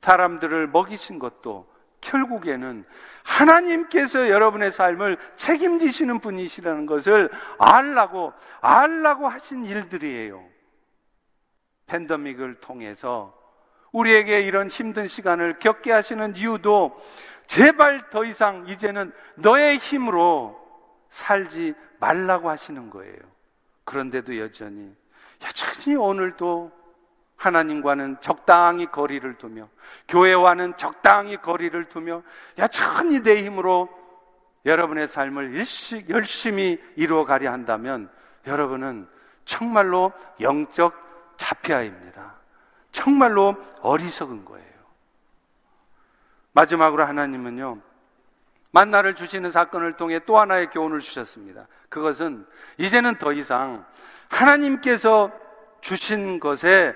사람들을 0.00 0.68
먹이신 0.68 1.18
것도 1.18 1.68
결국에는 2.00 2.84
하나님께서 3.22 4.30
여러분의 4.30 4.72
삶을 4.72 5.18
책임지시는 5.36 6.20
분이시라는 6.20 6.86
것을 6.86 7.30
알라고 7.58 8.32
알라고 8.60 9.28
하신 9.28 9.64
일들이에요. 9.66 10.42
팬데믹을 11.86 12.60
통해서 12.60 13.36
우리에게 13.92 14.40
이런 14.40 14.68
힘든 14.68 15.08
시간을 15.08 15.58
겪게 15.58 15.92
하시는 15.92 16.36
이유도 16.36 16.96
제발 17.46 18.10
더 18.10 18.24
이상 18.24 18.66
이제는 18.68 19.12
너의 19.34 19.78
힘으로 19.78 20.58
살지 21.10 21.74
말라고 21.98 22.48
하시는 22.48 22.88
거예요. 22.90 23.18
그런데도 23.84 24.38
여전히 24.38 24.94
여전히 25.42 25.96
오늘도 25.96 26.72
하나님과는 27.36 28.20
적당히 28.20 28.86
거리를 28.86 29.38
두며 29.38 29.68
교회와는 30.08 30.76
적당히 30.76 31.36
거리를 31.38 31.88
두며 31.88 32.22
여전히 32.58 33.20
내 33.20 33.42
힘으로 33.44 33.88
여러분의 34.66 35.08
삶을 35.08 35.54
열심히 36.10 36.78
이루어 36.96 37.24
가려 37.24 37.50
한다면 37.50 38.10
여러분은 38.46 39.08
정말로 39.46 40.12
영적 40.40 40.94
자폐아입니다. 41.38 42.34
정말로 42.92 43.56
어리석은 43.80 44.44
거예요. 44.44 44.66
마지막으로 46.52 47.06
하나님은요, 47.06 47.78
만나를 48.72 49.14
주시는 49.14 49.50
사건을 49.50 49.94
통해 49.96 50.20
또 50.26 50.38
하나의 50.38 50.70
교훈을 50.70 51.00
주셨습니다. 51.00 51.66
그것은 51.88 52.46
이제는 52.78 53.16
더 53.16 53.32
이상 53.32 53.84
하나님께서 54.28 55.32
주신 55.80 56.38
것에 56.40 56.94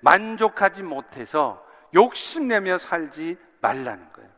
만족하지 0.00 0.82
못해서 0.82 1.64
욕심내며 1.94 2.78
살지 2.78 3.36
말라는 3.60 4.12
거예요. 4.12 4.30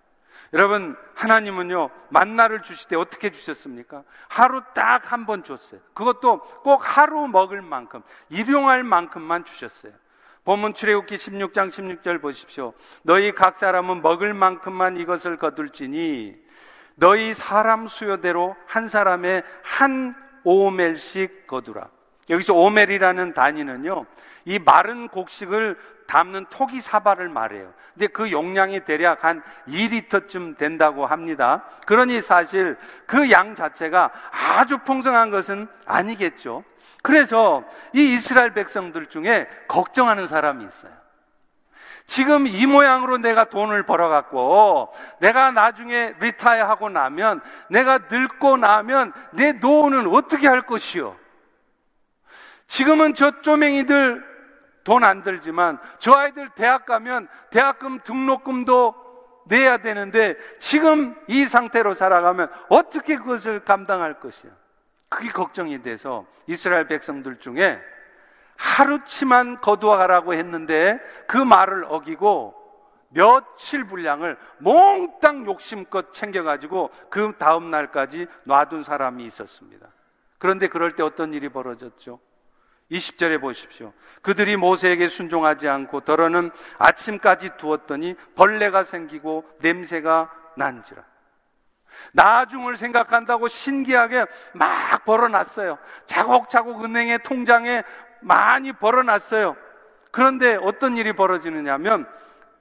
여러분, 0.54 0.96
하나님은요, 1.14 1.90
만나를 2.08 2.62
주실 2.62 2.88
때 2.88 2.96
어떻게 2.96 3.30
주셨습니까? 3.30 4.02
하루 4.28 4.62
딱 4.72 5.12
한 5.12 5.26
번 5.26 5.44
줬어요. 5.44 5.80
그것도 5.92 6.40
꼭 6.62 6.80
하루 6.82 7.28
먹을 7.28 7.60
만큼, 7.60 8.02
일용할 8.30 8.82
만큼만 8.82 9.44
주셨어요. 9.44 9.92
본문 10.44 10.72
출애굽기 10.72 11.16
16장 11.16 11.68
16절 11.68 12.22
보십시오. 12.22 12.72
너희 13.02 13.32
각 13.32 13.58
사람은 13.58 14.00
먹을 14.00 14.32
만큼만 14.32 14.96
이것을 14.96 15.36
거둘지니 15.36 16.34
너희 16.98 17.32
사람 17.32 17.86
수요대로 17.86 18.56
한 18.66 18.88
사람의 18.88 19.42
한 19.62 20.14
오멜씩 20.44 21.46
거두라. 21.46 21.88
여기서 22.28 22.54
오멜이라는 22.54 23.34
단위는요, 23.34 24.04
이 24.44 24.58
마른 24.58 25.08
곡식을 25.08 25.78
담는 26.06 26.46
토기 26.50 26.80
사발을 26.80 27.28
말해요. 27.28 27.72
근데 27.94 28.06
그 28.08 28.30
용량이 28.30 28.84
대략 28.84 29.24
한 29.24 29.42
2리터쯤 29.68 30.56
된다고 30.56 31.06
합니다. 31.06 31.64
그러니 31.86 32.22
사실 32.22 32.76
그 33.06 33.30
양 33.30 33.54
자체가 33.54 34.10
아주 34.30 34.78
풍성한 34.78 35.30
것은 35.30 35.68
아니겠죠. 35.84 36.64
그래서 37.02 37.62
이 37.92 38.14
이스라엘 38.14 38.52
백성들 38.54 39.06
중에 39.06 39.46
걱정하는 39.68 40.26
사람이 40.26 40.64
있어요. 40.64 40.92
지금 42.08 42.46
이 42.46 42.66
모양으로 42.66 43.18
내가 43.18 43.44
돈을 43.44 43.82
벌어갖고 43.84 44.94
내가 45.20 45.52
나중에 45.52 46.14
리타이어 46.18 46.66
하고 46.66 46.88
나면 46.88 47.42
내가 47.68 47.98
늙고 48.10 48.56
나면 48.56 49.12
내 49.32 49.52
노후는 49.52 50.08
어떻게 50.14 50.48
할 50.48 50.62
것이요? 50.62 51.14
지금은 52.66 53.14
저 53.14 53.42
쪼맹이들 53.42 54.26
돈 54.84 55.04
안 55.04 55.22
들지만 55.22 55.78
저 55.98 56.12
아이들 56.12 56.48
대학 56.54 56.86
가면 56.86 57.28
대학금 57.50 58.00
등록금도 58.00 58.94
내야 59.44 59.76
되는데 59.76 60.34
지금 60.60 61.14
이 61.26 61.44
상태로 61.44 61.92
살아가면 61.92 62.50
어떻게 62.70 63.16
그것을 63.16 63.60
감당할 63.60 64.18
것이야? 64.18 64.50
그게 65.10 65.28
걱정이 65.28 65.82
돼서 65.82 66.24
이스라엘 66.46 66.86
백성들 66.86 67.38
중에 67.40 67.78
하루치만 68.58 69.60
거두어가라고 69.60 70.34
했는데 70.34 71.00
그 71.26 71.38
말을 71.38 71.86
어기고 71.88 72.54
며칠 73.10 73.84
분량을 73.84 74.36
몽땅 74.58 75.46
욕심껏 75.46 76.12
챙겨가지고 76.12 76.90
그 77.08 77.32
다음 77.38 77.70
날까지 77.70 78.26
놔둔 78.44 78.82
사람이 78.82 79.24
있었습니다. 79.24 79.86
그런데 80.38 80.68
그럴 80.68 80.92
때 80.92 81.02
어떤 81.02 81.32
일이 81.32 81.48
벌어졌죠? 81.48 82.20
20절에 82.90 83.40
보십시오. 83.40 83.92
그들이 84.22 84.56
모세에게 84.56 85.08
순종하지 85.08 85.68
않고 85.68 86.00
더러는 86.00 86.50
아침까지 86.78 87.50
두었더니 87.58 88.14
벌레가 88.34 88.84
생기고 88.84 89.44
냄새가 89.60 90.30
난지라. 90.56 91.04
나중을 92.12 92.76
생각한다고 92.76 93.48
신기하게 93.48 94.26
막 94.54 95.04
벌어놨어요. 95.04 95.78
차곡차곡 96.06 96.84
은행의 96.84 97.22
통장에 97.24 97.82
많이 98.20 98.72
벌어놨어요. 98.72 99.56
그런데 100.10 100.56
어떤 100.56 100.96
일이 100.96 101.12
벌어지느냐 101.12 101.74
하면 101.74 102.08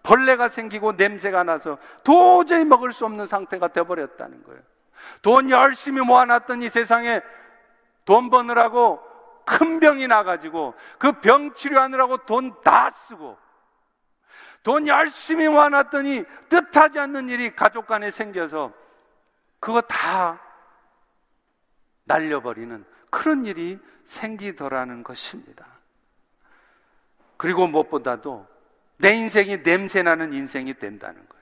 벌레가 0.03 0.47
생기고 0.49 0.93
냄새가 0.93 1.43
나서 1.43 1.77
도저히 2.03 2.63
먹을 2.65 2.93
수 2.93 3.05
없는 3.05 3.25
상태가 3.25 3.69
되어버렸다는 3.69 4.43
거예요. 4.43 4.61
돈 5.21 5.49
열심히 5.49 6.01
모아놨더니 6.01 6.69
세상에 6.69 7.21
돈 8.05 8.29
버느라고 8.29 9.01
큰 9.45 9.79
병이 9.79 10.07
나가지고 10.07 10.73
그 10.97 11.11
병 11.21 11.53
치료하느라고 11.53 12.17
돈 12.25 12.61
다 12.63 12.91
쓰고 12.91 13.37
돈 14.63 14.87
열심히 14.87 15.47
모아놨더니 15.47 16.23
뜻하지 16.49 16.99
않는 16.99 17.29
일이 17.29 17.55
가족 17.55 17.87
간에 17.87 18.11
생겨서 18.11 18.73
그거 19.59 19.81
다 19.81 20.39
날려버리는 22.05 22.85
그런 23.17 23.45
일이 23.45 23.79
생기더라는 24.05 25.01
것입니다. 25.01 25.65
그리고 27.35 27.65
무엇보다도 27.65 28.45
내 28.97 29.15
인생이 29.15 29.57
냄새나는 29.57 30.33
인생이 30.33 30.75
된다는 30.75 31.27
거예요. 31.27 31.36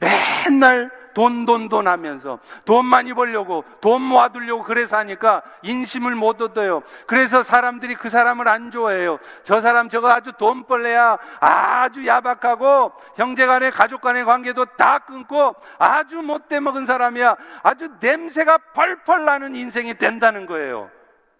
맨날 0.00 0.90
돈, 1.14 1.46
돈, 1.46 1.68
돈 1.68 1.88
하면서 1.88 2.38
돈 2.64 2.86
많이 2.86 3.12
벌려고 3.12 3.64
돈 3.80 4.02
모아두려고 4.02 4.62
그래서 4.62 4.96
하니까 4.98 5.42
인심을 5.62 6.14
못 6.14 6.40
얻어요. 6.40 6.82
그래서 7.08 7.42
사람들이 7.42 7.96
그 7.96 8.08
사람을 8.08 8.46
안 8.46 8.70
좋아해요. 8.70 9.18
저 9.42 9.60
사람 9.60 9.88
저거 9.88 10.10
아주 10.10 10.30
돈벌레야. 10.38 11.18
아주 11.40 12.06
야박하고 12.06 12.92
형제 13.16 13.46
간의 13.46 13.72
가족 13.72 14.00
간의 14.00 14.24
관계도 14.24 14.64
다 14.76 15.00
끊고 15.00 15.56
아주 15.78 16.22
못돼 16.22 16.60
먹은 16.60 16.86
사람이야. 16.86 17.36
아주 17.64 17.90
냄새가 17.98 18.58
펄펄 18.74 19.24
나는 19.24 19.56
인생이 19.56 19.94
된다는 19.94 20.46
거예요. 20.46 20.88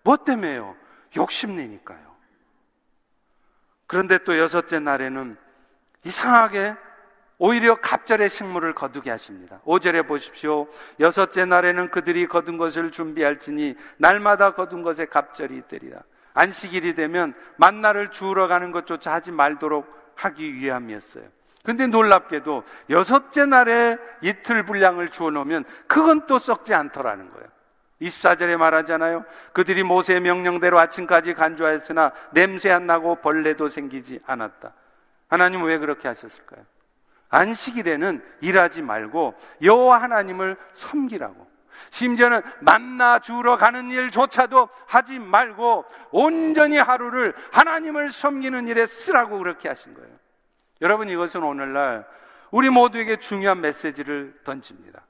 뭐 0.03 0.17
때문에요? 0.17 0.75
욕심내니까요. 1.17 2.09
그런데 3.87 4.19
또 4.25 4.37
여섯째 4.37 4.81
날에는 4.81 5.37
이상하게 6.05 6.75
오히려 7.39 7.77
갑절의 7.81 8.31
식물을 8.31 8.75
거두게 8.75 9.11
하십니다. 9.11 9.61
5절에 9.65 10.07
보십시오. 10.07 10.67
여섯째 10.99 11.45
날에는 11.45 11.91
그들이 11.91 12.27
거둔 12.27 12.59
것을 12.59 12.91
준비할지니 12.91 13.77
날마다 13.97 14.55
거둔 14.55 14.83
것에 14.83 15.07
갑절이 15.07 15.63
되리라. 15.69 16.01
안식일이 16.35 16.95
되면 16.95 17.35
만나를 17.57 18.11
주우러 18.11 18.49
가는 18.49 18.73
것조차 18.73 19.13
하지 19.13 19.31
말도록 19.31 19.87
하기 20.17 20.55
위함이었어요. 20.55 21.25
근데 21.65 21.87
놀랍게도 21.87 22.65
여섯째 22.91 23.47
날에 23.47 23.99
이틀 24.21 24.65
분량을 24.65 25.11
주워 25.11 25.31
놓으면 25.31 25.65
그건 25.87 26.27
또 26.27 26.39
썩지 26.39 26.75
않더라는 26.75 27.31
거예요. 27.31 27.49
24절에 28.01 28.57
말하잖아요. 28.57 29.25
그들이 29.53 29.83
모세의 29.83 30.21
명령대로 30.21 30.79
아침까지 30.79 31.35
간주하였으나 31.35 32.13
냄새 32.33 32.71
안 32.71 32.87
나고 32.87 33.17
벌레도 33.17 33.69
생기지 33.69 34.21
않았다. 34.27 34.73
하나님은 35.29 35.67
왜 35.67 35.79
그렇게 35.79 36.09
하셨을까요? 36.09 36.65
안식일에는 37.29 38.23
일하지 38.41 38.83
말고 38.83 39.35
여호와 39.63 40.03
하나님을 40.03 40.57
섬기라고. 40.75 41.47
심지어는 41.91 42.43
만나 42.61 43.19
주러 43.19 43.57
가는 43.57 43.91
일조차도 43.91 44.69
하지 44.87 45.19
말고 45.19 45.85
온전히 46.11 46.77
하루를 46.77 47.35
하나님을 47.53 48.11
섬기는 48.13 48.69
일에 48.69 48.87
쓰라고 48.87 49.39
그렇게 49.39 49.69
하신 49.69 49.95
거예요. 49.95 50.09
여러분 50.81 51.09
이것은 51.09 51.43
오늘날 51.43 52.07
우리 52.51 52.71
모두에게 52.71 53.19
중요한 53.19 53.61
메시지를 53.61 54.35
던집니다. 54.45 55.03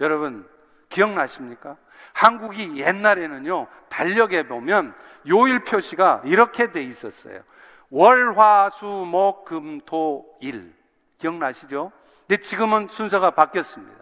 여러분 0.00 0.48
기억나십니까? 0.88 1.76
한국이 2.12 2.76
옛날에는요 2.76 3.66
달력에 3.88 4.48
보면 4.48 4.94
요일 5.28 5.64
표시가 5.64 6.22
이렇게 6.24 6.70
돼 6.70 6.82
있었어요. 6.82 7.42
월, 7.90 8.36
화, 8.36 8.70
수, 8.70 8.86
목, 8.86 9.44
금, 9.44 9.80
토, 9.84 10.24
일. 10.40 10.79
기억나시죠? 11.20 11.92
근데 12.26 12.42
지금은 12.42 12.88
순서가 12.88 13.30
바뀌었습니다. 13.32 14.00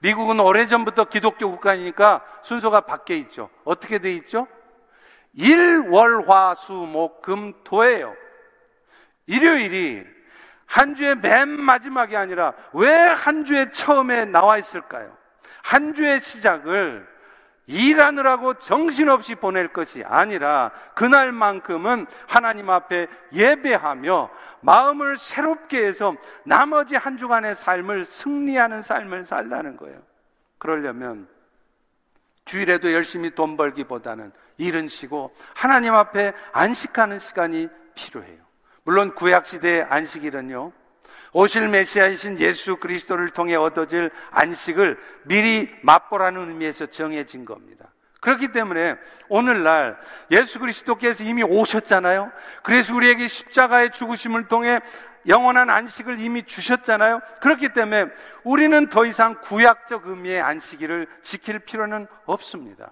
미국은 0.00 0.38
오래전부터 0.40 1.04
기독교 1.06 1.50
국가이니까 1.50 2.24
순서가 2.42 2.82
바뀌어 2.82 3.16
있죠. 3.16 3.48
어떻게 3.64 3.98
돼 3.98 4.12
있죠? 4.12 4.46
일, 5.32 5.78
월, 5.88 6.28
화, 6.28 6.54
수, 6.54 6.72
목, 6.72 7.22
금, 7.22 7.52
토예요. 7.64 8.14
일요일이 9.26 10.04
한 10.66 10.94
주의 10.94 11.14
맨 11.14 11.48
마지막이 11.48 12.16
아니라 12.16 12.52
왜 12.72 12.88
한 12.92 13.44
주의 13.44 13.72
처음에 13.72 14.26
나와 14.26 14.58
있을까요? 14.58 15.16
한 15.62 15.94
주의 15.94 16.20
시작을 16.20 17.06
일하느라고 17.68 18.54
정신없이 18.54 19.34
보낼 19.34 19.68
것이 19.68 20.02
아니라 20.02 20.72
그날만큼은 20.94 22.06
하나님 22.26 22.70
앞에 22.70 23.06
예배하며 23.32 24.30
마음을 24.62 25.18
새롭게 25.18 25.84
해서 25.84 26.16
나머지 26.44 26.96
한 26.96 27.18
주간의 27.18 27.54
삶을 27.54 28.06
승리하는 28.06 28.80
삶을 28.80 29.26
살라는 29.26 29.76
거예요. 29.76 30.00
그러려면 30.56 31.28
주일에도 32.46 32.92
열심히 32.92 33.34
돈 33.34 33.58
벌기보다는 33.58 34.32
일은 34.56 34.88
쉬고 34.88 35.34
하나님 35.54 35.94
앞에 35.94 36.32
안식하는 36.52 37.18
시간이 37.18 37.68
필요해요. 37.94 38.38
물론 38.82 39.14
구약시대의 39.14 39.82
안식일은요, 39.82 40.72
오실 41.38 41.68
메시아이신 41.68 42.40
예수 42.40 42.78
그리스도를 42.78 43.30
통해 43.30 43.54
얻어질 43.54 44.10
안식을 44.32 44.98
미리 45.22 45.72
맛보라는 45.82 46.48
의미에서 46.48 46.86
정해진 46.86 47.44
겁니다. 47.44 47.92
그렇기 48.18 48.50
때문에 48.50 48.96
오늘날 49.28 49.96
예수 50.32 50.58
그리스도께서 50.58 51.22
이미 51.22 51.44
오셨잖아요. 51.44 52.32
그래서 52.64 52.92
우리에게 52.92 53.28
십자가의 53.28 53.92
죽으심을 53.92 54.48
통해 54.48 54.80
영원한 55.28 55.70
안식을 55.70 56.18
이미 56.18 56.42
주셨잖아요. 56.42 57.20
그렇기 57.40 57.68
때문에 57.68 58.06
우리는 58.42 58.88
더 58.88 59.06
이상 59.06 59.36
구약적 59.42 60.08
의미의 60.08 60.40
안식일을 60.40 61.06
지킬 61.22 61.60
필요는 61.60 62.08
없습니다. 62.26 62.90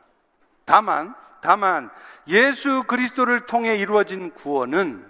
다만, 0.64 1.16
다만 1.42 1.90
예수 2.28 2.84
그리스도를 2.84 3.46
통해 3.46 3.74
이루어진 3.74 4.30
구원은 4.30 5.04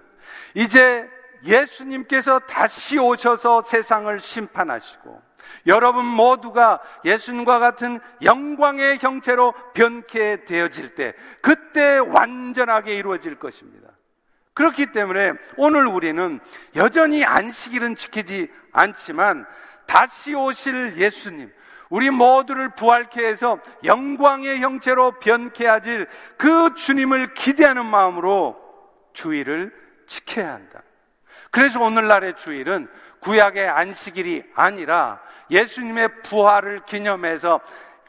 이제 0.54 1.06
예수님께서 1.44 2.40
다시 2.40 2.98
오셔서 2.98 3.62
세상을 3.62 4.18
심판하시고 4.20 5.22
여러분 5.66 6.04
모두가 6.04 6.80
예수님과 7.04 7.58
같은 7.58 8.00
영광의 8.22 8.98
형체로 9.00 9.52
변케 9.74 10.44
되어질 10.44 10.94
때 10.94 11.14
그때 11.40 11.98
완전하게 11.98 12.96
이루어질 12.96 13.38
것입니다. 13.38 13.88
그렇기 14.54 14.92
때문에 14.92 15.32
오늘 15.56 15.86
우리는 15.86 16.40
여전히 16.76 17.24
안식일은 17.24 17.94
지키지 17.94 18.50
않지만 18.72 19.46
다시 19.86 20.34
오실 20.34 20.96
예수님, 20.96 21.52
우리 21.90 22.10
모두를 22.10 22.70
부활케 22.70 23.24
해서 23.24 23.60
영광의 23.84 24.60
형체로 24.60 25.12
변케 25.20 25.66
하실 25.66 26.08
그 26.36 26.74
주님을 26.74 27.34
기대하는 27.34 27.86
마음으로 27.86 28.56
주의를 29.12 29.72
지켜야 30.06 30.54
한다. 30.54 30.82
그래서 31.56 31.80
오늘날의 31.80 32.36
주일은 32.36 32.86
구약의 33.20 33.66
안식일이 33.66 34.44
아니라 34.54 35.22
예수님의 35.50 36.20
부활을 36.24 36.84
기념해서 36.84 37.62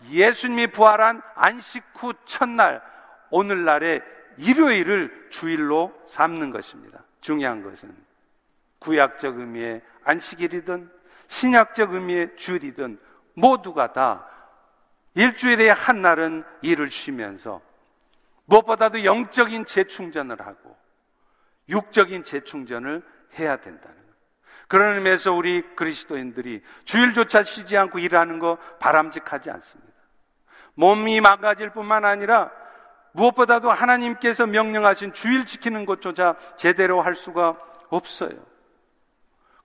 예수님이 0.09 0.67
부활한 0.67 1.21
안식 1.33 1.81
후 1.93 2.13
첫날 2.25 2.81
오늘날의 3.29 4.01
일요일을 4.35 5.29
주일로 5.29 5.97
삼는 6.07 6.51
것입니다. 6.51 6.99
중요한 7.21 7.63
것은 7.63 7.95
구약적 8.79 9.39
의미의 9.39 9.81
안식일이든 10.03 10.91
신약적 11.29 11.93
의미의 11.93 12.35
주일이든 12.35 12.99
모두가 13.33 13.93
다 13.93 14.27
일주일의 15.13 15.73
한 15.73 16.01
날은 16.01 16.43
일을 16.63 16.91
쉬면서 16.91 17.61
무엇보다도 18.43 19.05
영적인 19.05 19.63
재충전을 19.63 20.41
하고 20.41 20.75
육적인 21.69 22.25
재충전을 22.25 23.03
해야 23.37 23.57
된다는 23.57 23.95
거예요. 23.95 24.07
그런 24.67 24.95
의미에서 24.95 25.33
우리 25.33 25.63
그리스도인들이 25.75 26.61
주일조차 26.85 27.43
쉬지 27.43 27.77
않고 27.77 27.99
일하는 27.99 28.39
거 28.39 28.57
바람직하지 28.79 29.49
않습니다. 29.51 29.93
몸이 30.75 31.21
망가질 31.21 31.71
뿐만 31.71 32.05
아니라 32.05 32.51
무엇보다도 33.13 33.71
하나님께서 33.71 34.45
명령하신 34.45 35.13
주일 35.13 35.45
지키는 35.45 35.85
것조차 35.85 36.35
제대로 36.55 37.01
할 37.01 37.15
수가 37.15 37.57
없어요. 37.89 38.37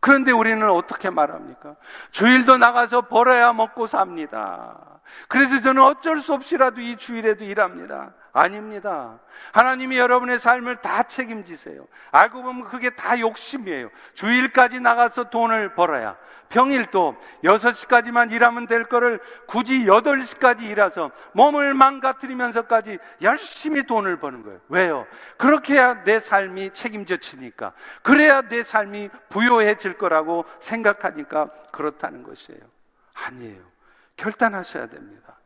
그런데 0.01 0.33
우리는 0.33 0.69
어떻게 0.69 1.11
말합니까? 1.11 1.77
주일도 2.11 2.57
나가서 2.57 3.03
벌어야 3.03 3.53
먹고 3.53 3.87
삽니다. 3.87 5.01
그래서 5.29 5.61
저는 5.61 5.83
어쩔 5.83 6.19
수 6.19 6.33
없이라도 6.33 6.81
이 6.81 6.97
주일에도 6.97 7.45
일합니다. 7.45 8.15
아닙니다. 8.33 9.19
하나님이 9.53 9.99
여러분의 9.99 10.39
삶을 10.39 10.77
다 10.77 11.03
책임지세요. 11.03 11.87
알고 12.11 12.43
보면 12.43 12.65
그게 12.65 12.91
다 12.91 13.19
욕심이에요. 13.19 13.91
주일까지 14.15 14.81
나가서 14.81 15.31
돈을 15.31 15.75
벌어야 15.75 16.17
평일도 16.49 17.17
6시까지만 17.45 18.33
일하면 18.33 18.67
될 18.67 18.85
거를 18.85 19.21
굳이 19.47 19.85
8시까지 19.85 20.63
일해서 20.63 21.11
몸을 21.33 21.75
망가뜨리면서까지 21.75 22.99
열심히 23.23 23.85
돈을 23.85 24.17
버는 24.21 24.43
거예요. 24.43 24.61
왜요? 24.69 25.07
그렇게 25.37 25.75
해야 25.75 26.03
내 26.05 26.21
삶이 26.21 26.73
책임져지니까. 26.73 27.73
그래야 28.03 28.43
내 28.43 28.63
삶이 28.63 29.11
부요해질 29.31 29.99
거라고 29.99 30.45
생각하니까 30.61 31.49
그렇다는 31.71 32.23
것이에요. 32.23 32.61
아니에요. 33.15 33.63
결단하셔야 34.17 34.89
됩니다. 34.89 35.37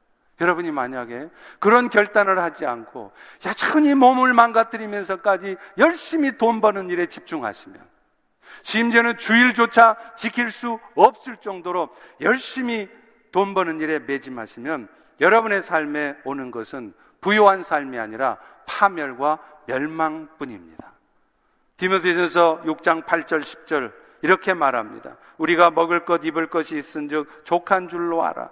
여러분이 0.40 0.70
만약에 0.70 1.28
그런 1.58 1.88
결단을 1.88 2.38
하지 2.38 2.66
않고 2.66 3.12
야천히 3.44 3.94
몸을 3.94 4.34
망가뜨리면서까지 4.34 5.56
열심히 5.78 6.36
돈 6.36 6.60
버는 6.60 6.90
일에 6.90 7.06
집중하시면 7.06 7.80
심지어는 8.62 9.18
주일조차 9.18 9.96
지킬 10.16 10.50
수 10.50 10.78
없을 10.94 11.36
정도로 11.38 11.88
열심히 12.20 12.88
돈 13.32 13.54
버는 13.54 13.80
일에 13.80 13.98
매짐하시면 14.00 14.88
여러분의 15.20 15.62
삶에 15.62 16.16
오는 16.24 16.50
것은 16.50 16.92
부유한 17.20 17.62
삶이 17.62 17.98
아니라 17.98 18.36
파멸과 18.66 19.38
멸망뿐입니다. 19.66 20.92
디모데전서 21.76 22.62
6장 22.64 23.04
8절 23.04 23.42
10절 23.42 23.92
이렇게 24.22 24.54
말합니다. 24.54 25.16
우리가 25.38 25.70
먹을 25.70 26.04
것 26.04 26.24
입을 26.24 26.48
것이 26.48 26.76
있은즉 26.76 27.44
족한 27.44 27.88
줄로 27.88 28.24
알아. 28.24 28.50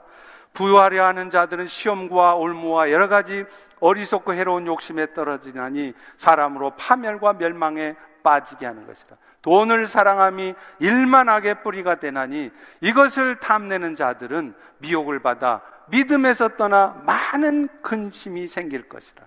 부유하려 0.54 1.04
하는 1.04 1.30
자들은 1.30 1.66
시험과 1.66 2.36
올무와 2.36 2.90
여러 2.90 3.08
가지 3.08 3.44
어리석고 3.80 4.34
해로운 4.34 4.66
욕심에 4.66 5.12
떨어지나니 5.12 5.92
사람으로 6.16 6.70
파멸과 6.76 7.34
멸망에 7.34 7.96
빠지게 8.22 8.64
하는 8.64 8.86
것이라. 8.86 9.16
돈을 9.42 9.86
사랑함이 9.86 10.54
일만하게 10.78 11.54
뿌리가 11.62 11.96
되나니 11.96 12.50
이것을 12.80 13.40
탐내는 13.40 13.96
자들은 13.96 14.54
미혹을 14.78 15.18
받아 15.18 15.60
믿음에서 15.88 16.56
떠나 16.56 17.02
많은 17.04 17.68
근심이 17.82 18.46
생길 18.48 18.88
것이라. 18.88 19.22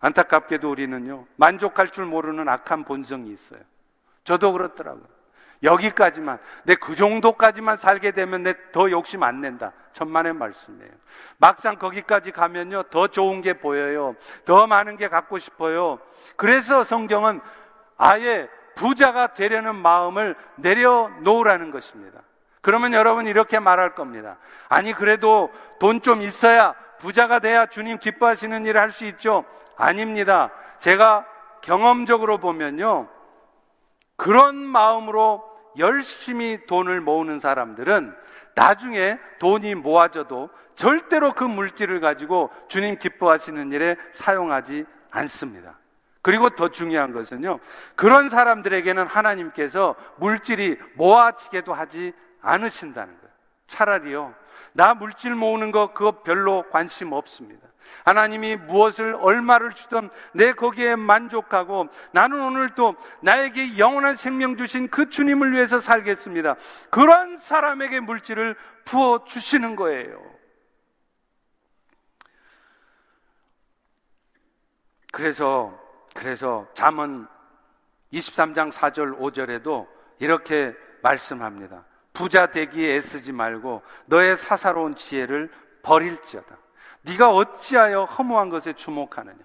안타깝게도 0.00 0.70
우리는요, 0.70 1.24
만족할 1.36 1.90
줄 1.90 2.04
모르는 2.04 2.46
악한 2.48 2.84
본성이 2.84 3.30
있어요. 3.32 3.60
저도 4.24 4.52
그렇더라고요. 4.52 5.15
여기까지만, 5.66 6.38
내 6.64 6.74
그 6.76 6.94
정도까지만 6.94 7.76
살게 7.76 8.12
되면 8.12 8.42
내 8.42 8.54
더 8.72 8.90
욕심 8.90 9.22
안 9.22 9.40
낸다. 9.42 9.72
천만의 9.92 10.32
말씀이에요. 10.32 10.90
막상 11.38 11.76
거기까지 11.76 12.30
가면요, 12.30 12.84
더 12.84 13.08
좋은 13.08 13.42
게 13.42 13.54
보여요. 13.54 14.16
더 14.46 14.66
많은 14.66 14.96
게 14.96 15.08
갖고 15.08 15.38
싶어요. 15.38 15.98
그래서 16.36 16.84
성경은 16.84 17.40
아예 17.98 18.48
부자가 18.76 19.28
되려는 19.34 19.74
마음을 19.74 20.36
내려놓으라는 20.56 21.70
것입니다. 21.70 22.20
그러면 22.60 22.92
여러분 22.92 23.26
이렇게 23.26 23.58
말할 23.58 23.94
겁니다. 23.94 24.36
아니, 24.68 24.92
그래도 24.92 25.52
돈 25.78 26.00
좀 26.00 26.20
있어야 26.22 26.74
부자가 26.98 27.38
돼야 27.38 27.66
주님 27.66 27.98
기뻐하시는 27.98 28.64
일을 28.66 28.80
할 28.80 28.90
수 28.90 29.04
있죠? 29.06 29.44
아닙니다. 29.76 30.50
제가 30.78 31.24
경험적으로 31.62 32.38
보면요. 32.38 33.08
그런 34.16 34.56
마음으로 34.56 35.44
열심히 35.78 36.64
돈을 36.66 37.00
모으는 37.00 37.38
사람들은 37.38 38.14
나중에 38.54 39.18
돈이 39.38 39.74
모아져도 39.74 40.50
절대로 40.76 41.32
그 41.34 41.44
물질을 41.44 42.00
가지고 42.00 42.50
주님 42.68 42.98
기뻐하시는 42.98 43.72
일에 43.72 43.96
사용하지 44.12 44.84
않습니다. 45.10 45.78
그리고 46.22 46.50
더 46.50 46.68
중요한 46.68 47.12
것은요, 47.12 47.60
그런 47.94 48.28
사람들에게는 48.28 49.06
하나님께서 49.06 49.94
물질이 50.16 50.76
모아지게도 50.94 51.72
하지 51.72 52.12
않으신다는 52.40 53.14
거예요. 53.14 53.34
차라리요, 53.68 54.34
나 54.72 54.94
물질 54.94 55.34
모으는 55.34 55.70
거 55.70 55.92
그거 55.92 56.22
별로 56.22 56.64
관심 56.70 57.12
없습니다. 57.12 57.65
하나님이 58.04 58.56
무엇을 58.56 59.16
얼마를 59.20 59.72
주든 59.72 60.10
내 60.32 60.52
거기에 60.52 60.96
만족하고 60.96 61.88
나는 62.12 62.40
오늘 62.40 62.70
또 62.74 62.94
나에게 63.20 63.78
영원한 63.78 64.16
생명 64.16 64.56
주신 64.56 64.88
그 64.88 65.10
주님을 65.10 65.52
위해서 65.52 65.80
살겠습니다. 65.80 66.56
그런 66.90 67.38
사람에게 67.38 68.00
물질을 68.00 68.56
부어 68.84 69.24
주시는 69.24 69.76
거예요. 69.76 70.22
그래서 75.12 75.78
그래서 76.14 76.66
잠언 76.74 77.26
23장 78.12 78.70
4절 78.70 79.18
5절에도 79.18 79.86
이렇게 80.18 80.74
말씀합니다. 81.02 81.84
부자 82.12 82.46
되기에 82.46 82.96
애쓰지 82.96 83.32
말고 83.32 83.82
너의 84.06 84.36
사사로운 84.36 84.96
지혜를 84.96 85.50
버릴지어다. 85.82 86.56
네가 87.06 87.30
어찌하여 87.30 88.04
허무한 88.04 88.48
것에 88.48 88.72
주목하느냐? 88.72 89.36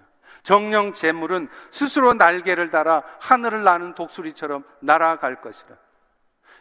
정령 0.42 0.94
재물은 0.94 1.48
스스로 1.70 2.14
날개를 2.14 2.70
달아 2.70 3.02
하늘을 3.20 3.62
나는 3.62 3.94
독수리처럼 3.94 4.64
날아갈 4.80 5.40
것이라. 5.40 5.76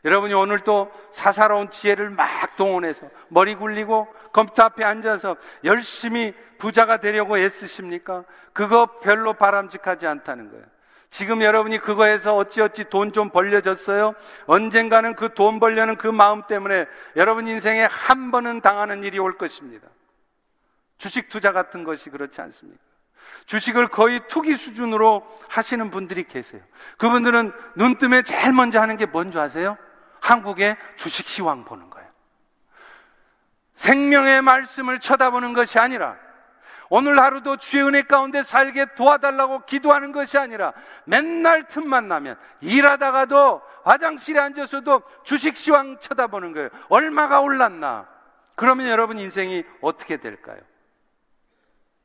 여러분이 0.05 0.33
오늘 0.33 0.59
또 0.61 0.91
사사로운 1.11 1.69
지혜를 1.69 2.09
막 2.09 2.55
동원해서 2.55 3.07
머리 3.29 3.55
굴리고 3.55 4.07
컴퓨터 4.33 4.63
앞에 4.63 4.83
앉아서 4.83 5.35
열심히 5.63 6.33
부자가 6.57 6.97
되려고 6.97 7.37
애쓰십니까? 7.37 8.23
그거 8.53 8.99
별로 8.99 9.33
바람직하지 9.33 10.07
않다는 10.07 10.49
거예요. 10.51 10.65
지금 11.09 11.41
여러분이 11.41 11.79
그거에서 11.79 12.35
어찌어찌 12.35 12.85
돈 12.85 13.11
좀 13.11 13.29
벌려졌어요? 13.29 14.13
언젠가는 14.45 15.15
그 15.15 15.33
돈 15.33 15.59
벌려는 15.59 15.97
그 15.97 16.07
마음 16.07 16.43
때문에 16.43 16.85
여러분 17.15 17.47
인생에 17.47 17.83
한 17.83 18.31
번은 18.31 18.61
당하는 18.61 19.03
일이 19.03 19.19
올 19.19 19.37
것입니다. 19.37 19.87
주식 21.01 21.29
투자 21.29 21.51
같은 21.51 21.83
것이 21.83 22.11
그렇지 22.11 22.41
않습니까? 22.41 22.79
주식을 23.47 23.87
거의 23.87 24.21
투기 24.27 24.55
수준으로 24.55 25.27
하시는 25.49 25.89
분들이 25.89 26.27
계세요. 26.27 26.61
그분들은 26.99 27.51
눈 27.75 27.97
뜨면 27.97 28.23
제일 28.23 28.53
먼저 28.53 28.79
하는 28.79 28.97
게 28.97 29.07
뭔지 29.07 29.39
아세요? 29.39 29.79
한국의 30.19 30.77
주식 30.97 31.27
시황 31.27 31.65
보는 31.65 31.89
거예요. 31.89 32.07
생명의 33.73 34.43
말씀을 34.43 34.99
쳐다보는 34.99 35.53
것이 35.53 35.79
아니라 35.79 36.17
오늘 36.89 37.19
하루도 37.19 37.57
주의 37.57 37.83
은혜 37.83 38.03
가운데 38.03 38.43
살게 38.43 38.93
도와달라고 38.93 39.65
기도하는 39.65 40.11
것이 40.11 40.37
아니라 40.37 40.71
맨날 41.05 41.67
틈만 41.67 42.09
나면 42.09 42.37
일하다가도 42.59 43.63
화장실에 43.85 44.39
앉아서도 44.39 45.01
주식 45.23 45.57
시황 45.57 45.97
쳐다보는 45.97 46.51
거예요. 46.51 46.69
얼마가 46.89 47.39
올랐나? 47.41 48.07
그러면 48.53 48.87
여러분 48.87 49.17
인생이 49.17 49.63
어떻게 49.81 50.17
될까요? 50.17 50.59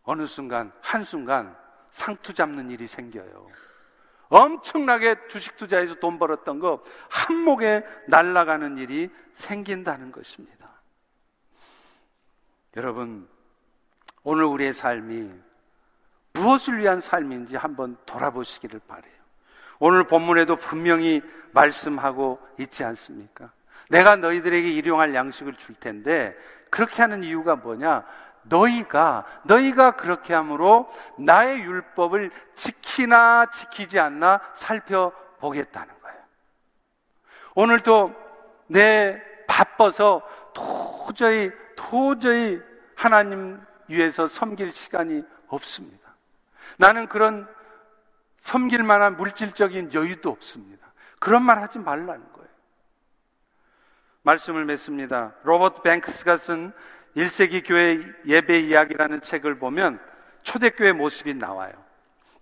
어느 0.06 0.24
순간, 0.24 0.72
한순간 0.80 1.54
상투 1.90 2.32
잡는 2.32 2.70
일이 2.70 2.86
생겨요. 2.86 3.50
엄청나게 4.28 5.28
주식 5.28 5.56
투자해서 5.56 5.96
돈 5.96 6.18
벌었던 6.18 6.58
거 6.58 6.82
한목에 7.10 7.84
날아가는 8.08 8.78
일이 8.78 9.10
생긴다는 9.34 10.12
것입니다. 10.12 10.70
여러분, 12.76 13.28
오늘 14.22 14.44
우리의 14.44 14.72
삶이 14.72 15.32
무엇을 16.34 16.78
위한 16.78 17.00
삶인지 17.00 17.56
한번 17.56 17.96
돌아보시기를 18.06 18.80
바래요. 18.86 19.14
오늘 19.78 20.06
본문에도 20.06 20.56
분명히 20.56 21.20
말씀하고 21.52 22.40
있지 22.58 22.84
않습니까? 22.84 23.50
내가 23.88 24.16
너희들에게 24.16 24.68
일용할 24.70 25.14
양식을 25.14 25.54
줄 25.54 25.74
텐데 25.76 26.36
그렇게 26.70 27.02
하는 27.02 27.24
이유가 27.24 27.56
뭐냐? 27.56 28.04
너희가 28.48 29.24
너희가 29.44 29.96
그렇게 29.96 30.34
함으로 30.34 30.92
나의 31.18 31.60
율법을 31.60 32.30
지키나 32.54 33.46
지키지 33.46 33.98
않나 33.98 34.40
살펴보겠다는 34.54 35.94
거예요. 36.02 36.18
오늘도 37.54 38.14
내 38.68 39.22
바빠서 39.46 40.22
도저히 40.54 41.50
도저히 41.76 42.60
하나님 42.94 43.60
위해서 43.88 44.26
섬길 44.26 44.72
시간이 44.72 45.22
없습니다. 45.48 46.14
나는 46.78 47.06
그런 47.06 47.48
섬길 48.40 48.82
만한 48.82 49.16
물질적인 49.16 49.92
여유도 49.92 50.30
없습니다. 50.30 50.86
그런 51.18 51.42
말 51.42 51.60
하지 51.60 51.78
말라는 51.78 52.32
거예요. 52.32 52.46
말씀을 54.22 54.64
맺습니다. 54.64 55.32
로버트 55.44 55.82
뱅크스가 55.82 56.36
쓴 56.36 56.72
1세기 57.16 57.66
교회 57.66 58.00
예배 58.26 58.60
이야기라는 58.60 59.22
책을 59.22 59.58
보면 59.58 59.98
초대교회 60.42 60.92
모습이 60.92 61.34
나와요. 61.34 61.72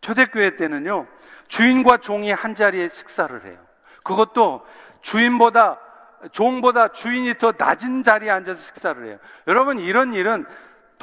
초대교회 0.01 0.57
때는요, 0.57 1.07
주인과 1.49 1.99
종이 1.99 2.31
한 2.31 2.55
자리에 2.55 2.89
식사를 2.89 3.45
해요. 3.45 3.57
그것도 4.03 4.67
주인보다, 5.01 5.79
종보다 6.33 6.89
주인이 6.89 7.39
더 7.39 7.55
낮은 7.57 8.03
자리에 8.03 8.31
앉아서 8.31 8.61
식사를 8.61 9.07
해요. 9.07 9.19
여러분, 9.47 9.79
이런 9.79 10.13
일은 10.13 10.45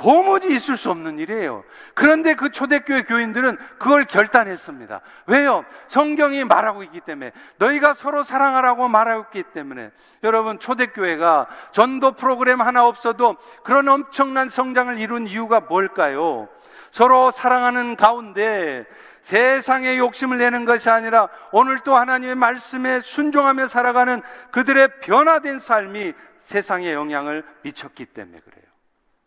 도무지 0.02 0.48
있을 0.48 0.78
수 0.78 0.90
없는 0.90 1.20
일이에요. 1.20 1.64
그런데 1.94 2.34
그 2.34 2.50
초대교회 2.50 3.04
교인들은 3.04 3.56
그걸 3.78 4.06
결단했습니다. 4.06 5.00
왜요? 5.28 5.64
성경이 5.90 6.44
말하고 6.44 6.82
있기 6.82 7.02
때문에 7.02 7.32
너희가 7.58 7.94
서로 7.94 8.24
사랑하라고 8.24 8.88
말하고 8.88 9.26
있기 9.26 9.44
때문에 9.54 9.92
여러분 10.24 10.58
초대교회가 10.58 11.46
전도 11.72 12.14
프로그램 12.14 12.62
하나 12.62 12.88
없어도 12.88 13.38
그런 13.64 13.88
엄청난 13.88 14.50
성장을 14.50 14.98
이룬 14.98 15.28
이유가 15.28 15.60
뭘까요? 15.60 16.50
서로 16.90 17.30
사랑하는 17.30 17.96
가운데 17.96 18.86
세상의 19.22 20.00
욕심을 20.00 20.40
내는 20.40 20.66
것이 20.66 20.90
아니라 20.90 21.30
오늘 21.52 21.80
또 21.82 21.96
하나님의 21.96 22.34
말씀에 22.34 23.02
순종하며 23.02 23.68
살아가는 23.68 24.24
그들의 24.50 25.02
변화된 25.02 25.60
삶이 25.60 26.14
세상에 26.46 26.92
영향을 26.92 27.44
미쳤기 27.62 28.08
때문에 28.08 28.40
그래요. 28.40 28.71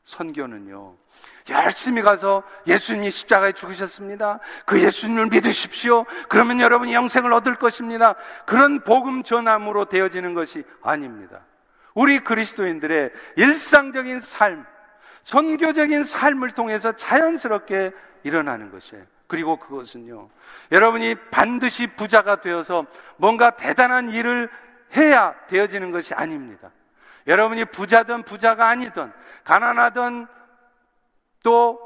선교는요, 0.04 0.96
열심히 1.50 2.02
가서 2.02 2.42
예수님이 2.66 3.10
십자가에 3.10 3.52
죽으셨습니다. 3.52 4.40
그 4.66 4.82
예수님을 4.82 5.26
믿으십시오. 5.26 6.04
그러면 6.28 6.60
여러분이 6.60 6.92
영생을 6.94 7.32
얻을 7.32 7.56
것입니다. 7.56 8.14
그런 8.46 8.80
복음 8.80 9.22
전함으로 9.22 9.86
되어지는 9.86 10.34
것이 10.34 10.64
아닙니다. 10.82 11.40
우리 11.94 12.20
그리스도인들의 12.20 13.12
일상적인 13.36 14.20
삶, 14.20 14.66
선교적인 15.22 16.04
삶을 16.04 16.50
통해서 16.52 16.92
자연스럽게 16.92 17.92
일어나는 18.24 18.70
것이에요. 18.70 19.04
그리고 19.26 19.56
그것은요, 19.56 20.28
여러분이 20.70 21.14
반드시 21.30 21.86
부자가 21.86 22.40
되어서 22.40 22.86
뭔가 23.16 23.50
대단한 23.56 24.10
일을 24.10 24.50
해야 24.96 25.34
되어지는 25.48 25.92
것이 25.92 26.14
아닙니다. 26.14 26.70
여러분이 27.26 27.66
부자든 27.66 28.22
부자가 28.22 28.68
아니든 28.68 29.12
가난하든 29.44 30.26
또 31.42 31.80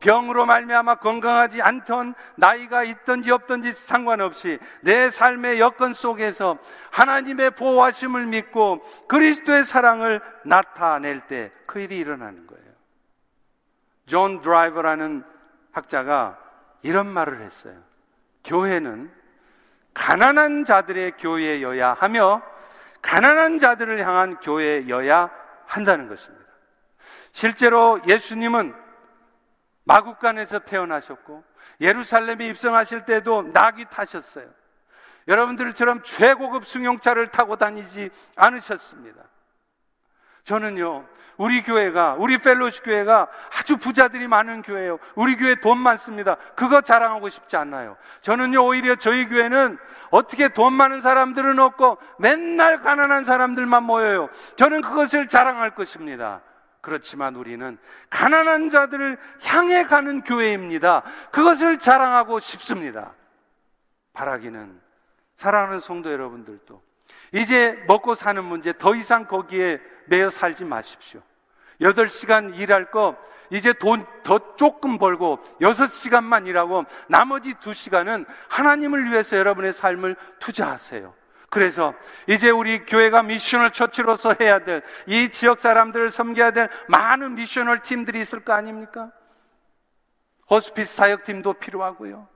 병으로 0.00 0.44
말미암아 0.44 0.96
건강하지 0.96 1.62
않던 1.62 2.14
나이가 2.36 2.84
있든지 2.84 3.30
없든지 3.30 3.72
상관없이 3.72 4.58
내 4.82 5.08
삶의 5.08 5.60
여건 5.60 5.94
속에서 5.94 6.58
하나님의 6.90 7.52
보호하심을 7.52 8.26
믿고 8.26 8.82
그리스도의 9.08 9.64
사랑을 9.64 10.20
나타낼 10.44 11.26
때 11.26 11.50
그 11.74 11.80
일이 11.80 11.98
일어나는 11.98 12.46
거예요. 12.46 12.64
존 14.06 14.40
드라이버라는 14.42 15.24
학자가 15.72 16.38
이런 16.82 17.08
말을 17.08 17.40
했어요. 17.40 17.74
교회는 18.44 19.10
가난한 19.92 20.66
자들의 20.66 21.16
교회여야 21.18 21.94
하며 21.94 22.42
가난한 23.04 23.58
자들을 23.58 24.04
향한 24.06 24.36
교회여야 24.40 25.30
한다는 25.66 26.08
것입니다. 26.08 26.44
실제로 27.32 28.00
예수님은 28.06 28.74
마구간에서 29.84 30.60
태어나셨고 30.60 31.44
예루살렘에 31.82 32.48
입성하실 32.48 33.04
때도 33.04 33.50
나귀 33.52 33.86
타셨어요. 33.90 34.48
여러분들처럼 35.28 36.02
최고급 36.02 36.66
승용차를 36.66 37.30
타고 37.30 37.56
다니지 37.56 38.10
않으셨습니다. 38.36 39.22
저는요, 40.44 41.06
우리 41.36 41.62
교회가, 41.62 42.16
우리 42.18 42.38
펠로시 42.38 42.82
교회가 42.82 43.28
아주 43.58 43.76
부자들이 43.76 44.28
많은 44.28 44.62
교회예요. 44.62 44.98
우리 45.14 45.36
교회 45.36 45.56
돈 45.56 45.78
많습니다. 45.78 46.36
그거 46.54 46.80
자랑하고 46.80 47.28
싶지 47.28 47.56
않나요? 47.56 47.96
저는요, 48.20 48.64
오히려 48.64 48.94
저희 48.96 49.26
교회는 49.26 49.78
어떻게 50.10 50.48
돈 50.48 50.72
많은 50.74 51.00
사람들은 51.00 51.58
없고 51.58 51.98
맨날 52.18 52.82
가난한 52.82 53.24
사람들만 53.24 53.82
모여요. 53.82 54.28
저는 54.56 54.82
그것을 54.82 55.28
자랑할 55.28 55.74
것입니다. 55.74 56.40
그렇지만 56.80 57.34
우리는 57.34 57.78
가난한 58.10 58.68
자들을 58.68 59.18
향해 59.42 59.84
가는 59.84 60.20
교회입니다. 60.20 61.02
그것을 61.32 61.78
자랑하고 61.78 62.40
싶습니다. 62.40 63.12
바라기는 64.12 64.80
사랑하는 65.34 65.80
성도 65.80 66.12
여러분들도 66.12 66.80
이제 67.32 67.82
먹고 67.86 68.14
사는 68.14 68.42
문제 68.44 68.72
더 68.76 68.94
이상 68.94 69.26
거기에 69.26 69.80
매여 70.06 70.30
살지 70.30 70.64
마십시오. 70.64 71.20
8시간 71.80 72.56
일할 72.58 72.90
거 72.90 73.16
이제 73.50 73.72
돈 73.72 74.06
더 74.24 74.56
조금 74.56 74.96
벌고 74.96 75.38
6시간만 75.60 76.46
일하고 76.46 76.84
나머지 77.08 77.52
2시간은 77.54 78.24
하나님을 78.48 79.10
위해서 79.10 79.36
여러분의 79.36 79.74
삶을 79.74 80.16
투자하세요. 80.38 81.12
그래서 81.50 81.94
이제 82.26 82.50
우리 82.50 82.84
교회가 82.84 83.22
미셔널 83.22 83.72
처치로서 83.72 84.34
해야 84.40 84.60
될 84.60 84.82
이 85.06 85.28
지역 85.28 85.58
사람들을 85.60 86.10
섬겨야 86.10 86.52
될 86.52 86.68
많은 86.88 87.34
미셔널 87.34 87.82
팀들이 87.82 88.20
있을 88.20 88.40
거 88.40 88.54
아닙니까? 88.54 89.12
호스피스 90.50 90.94
사역팀도 90.96 91.54
필요하고요. 91.54 92.26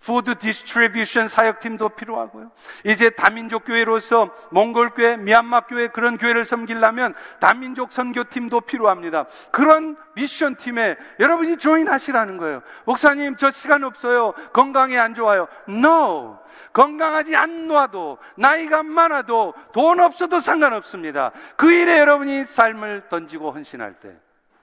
food 0.00 0.38
distribution 0.38 1.28
사역팀도 1.28 1.90
필요하고요. 1.90 2.50
이제 2.84 3.10
다민족 3.10 3.64
교회로서 3.64 4.30
몽골 4.50 4.90
교회, 4.90 5.16
미얀마 5.16 5.62
교회 5.62 5.88
그런 5.88 6.16
교회를 6.16 6.44
섬기려면 6.44 7.14
다민족 7.40 7.92
선교팀도 7.92 8.62
필요합니다. 8.62 9.26
그런 9.50 9.96
미션 10.14 10.56
팀에 10.56 10.96
여러분이 11.18 11.58
join하시라는 11.58 12.36
거예요. 12.38 12.62
목사님 12.84 13.36
저 13.36 13.50
시간 13.50 13.84
없어요. 13.84 14.34
건강이 14.52 14.96
안 14.96 15.14
좋아요. 15.14 15.48
No. 15.68 16.38
건강하지 16.72 17.34
않아도 17.34 18.18
나이가 18.36 18.82
많아도 18.82 19.54
돈 19.72 20.00
없어도 20.00 20.40
상관없습니다. 20.40 21.32
그 21.56 21.72
일에 21.72 21.98
여러분이 21.98 22.44
삶을 22.44 23.08
던지고 23.08 23.50
헌신할 23.50 23.94
때 24.00 24.14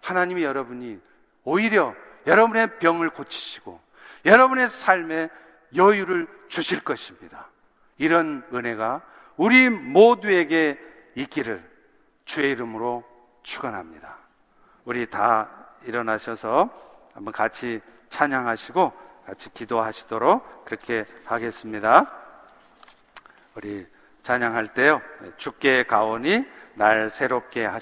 하나님이 0.02 0.44
여러분이 0.44 1.00
오히려 1.44 1.94
여러분의 2.26 2.80
병을 2.80 3.10
고치시고 3.12 3.85
여러분의 4.26 4.70
삶에 4.70 5.30
여유를 5.76 6.28
주실 6.48 6.84
것입니다. 6.84 7.48
이런 7.98 8.44
은혜가 8.54 9.02
우리 9.38 9.70
모두에게 9.70 10.80
있기를 11.16 11.64
주의 12.26 12.52
이름으로 12.52 13.04
축원합니다. 13.44 14.18
우리 14.86 15.10
다 15.10 15.50
일어나셔서 15.84 16.70
한번 17.14 17.34
같이 17.34 17.82
찬양하시고 18.10 18.94
같이 19.26 19.54
기도하시도록 19.54 20.66
그렇게 20.66 21.06
하겠습니다. 21.26 22.12
우리 23.56 23.88
찬양할 24.24 24.74
때요. 24.74 25.02
죽게 25.38 25.84
가오니 25.84 26.46
날 26.76 27.10
새롭게 27.10 27.66
하시 27.66 27.74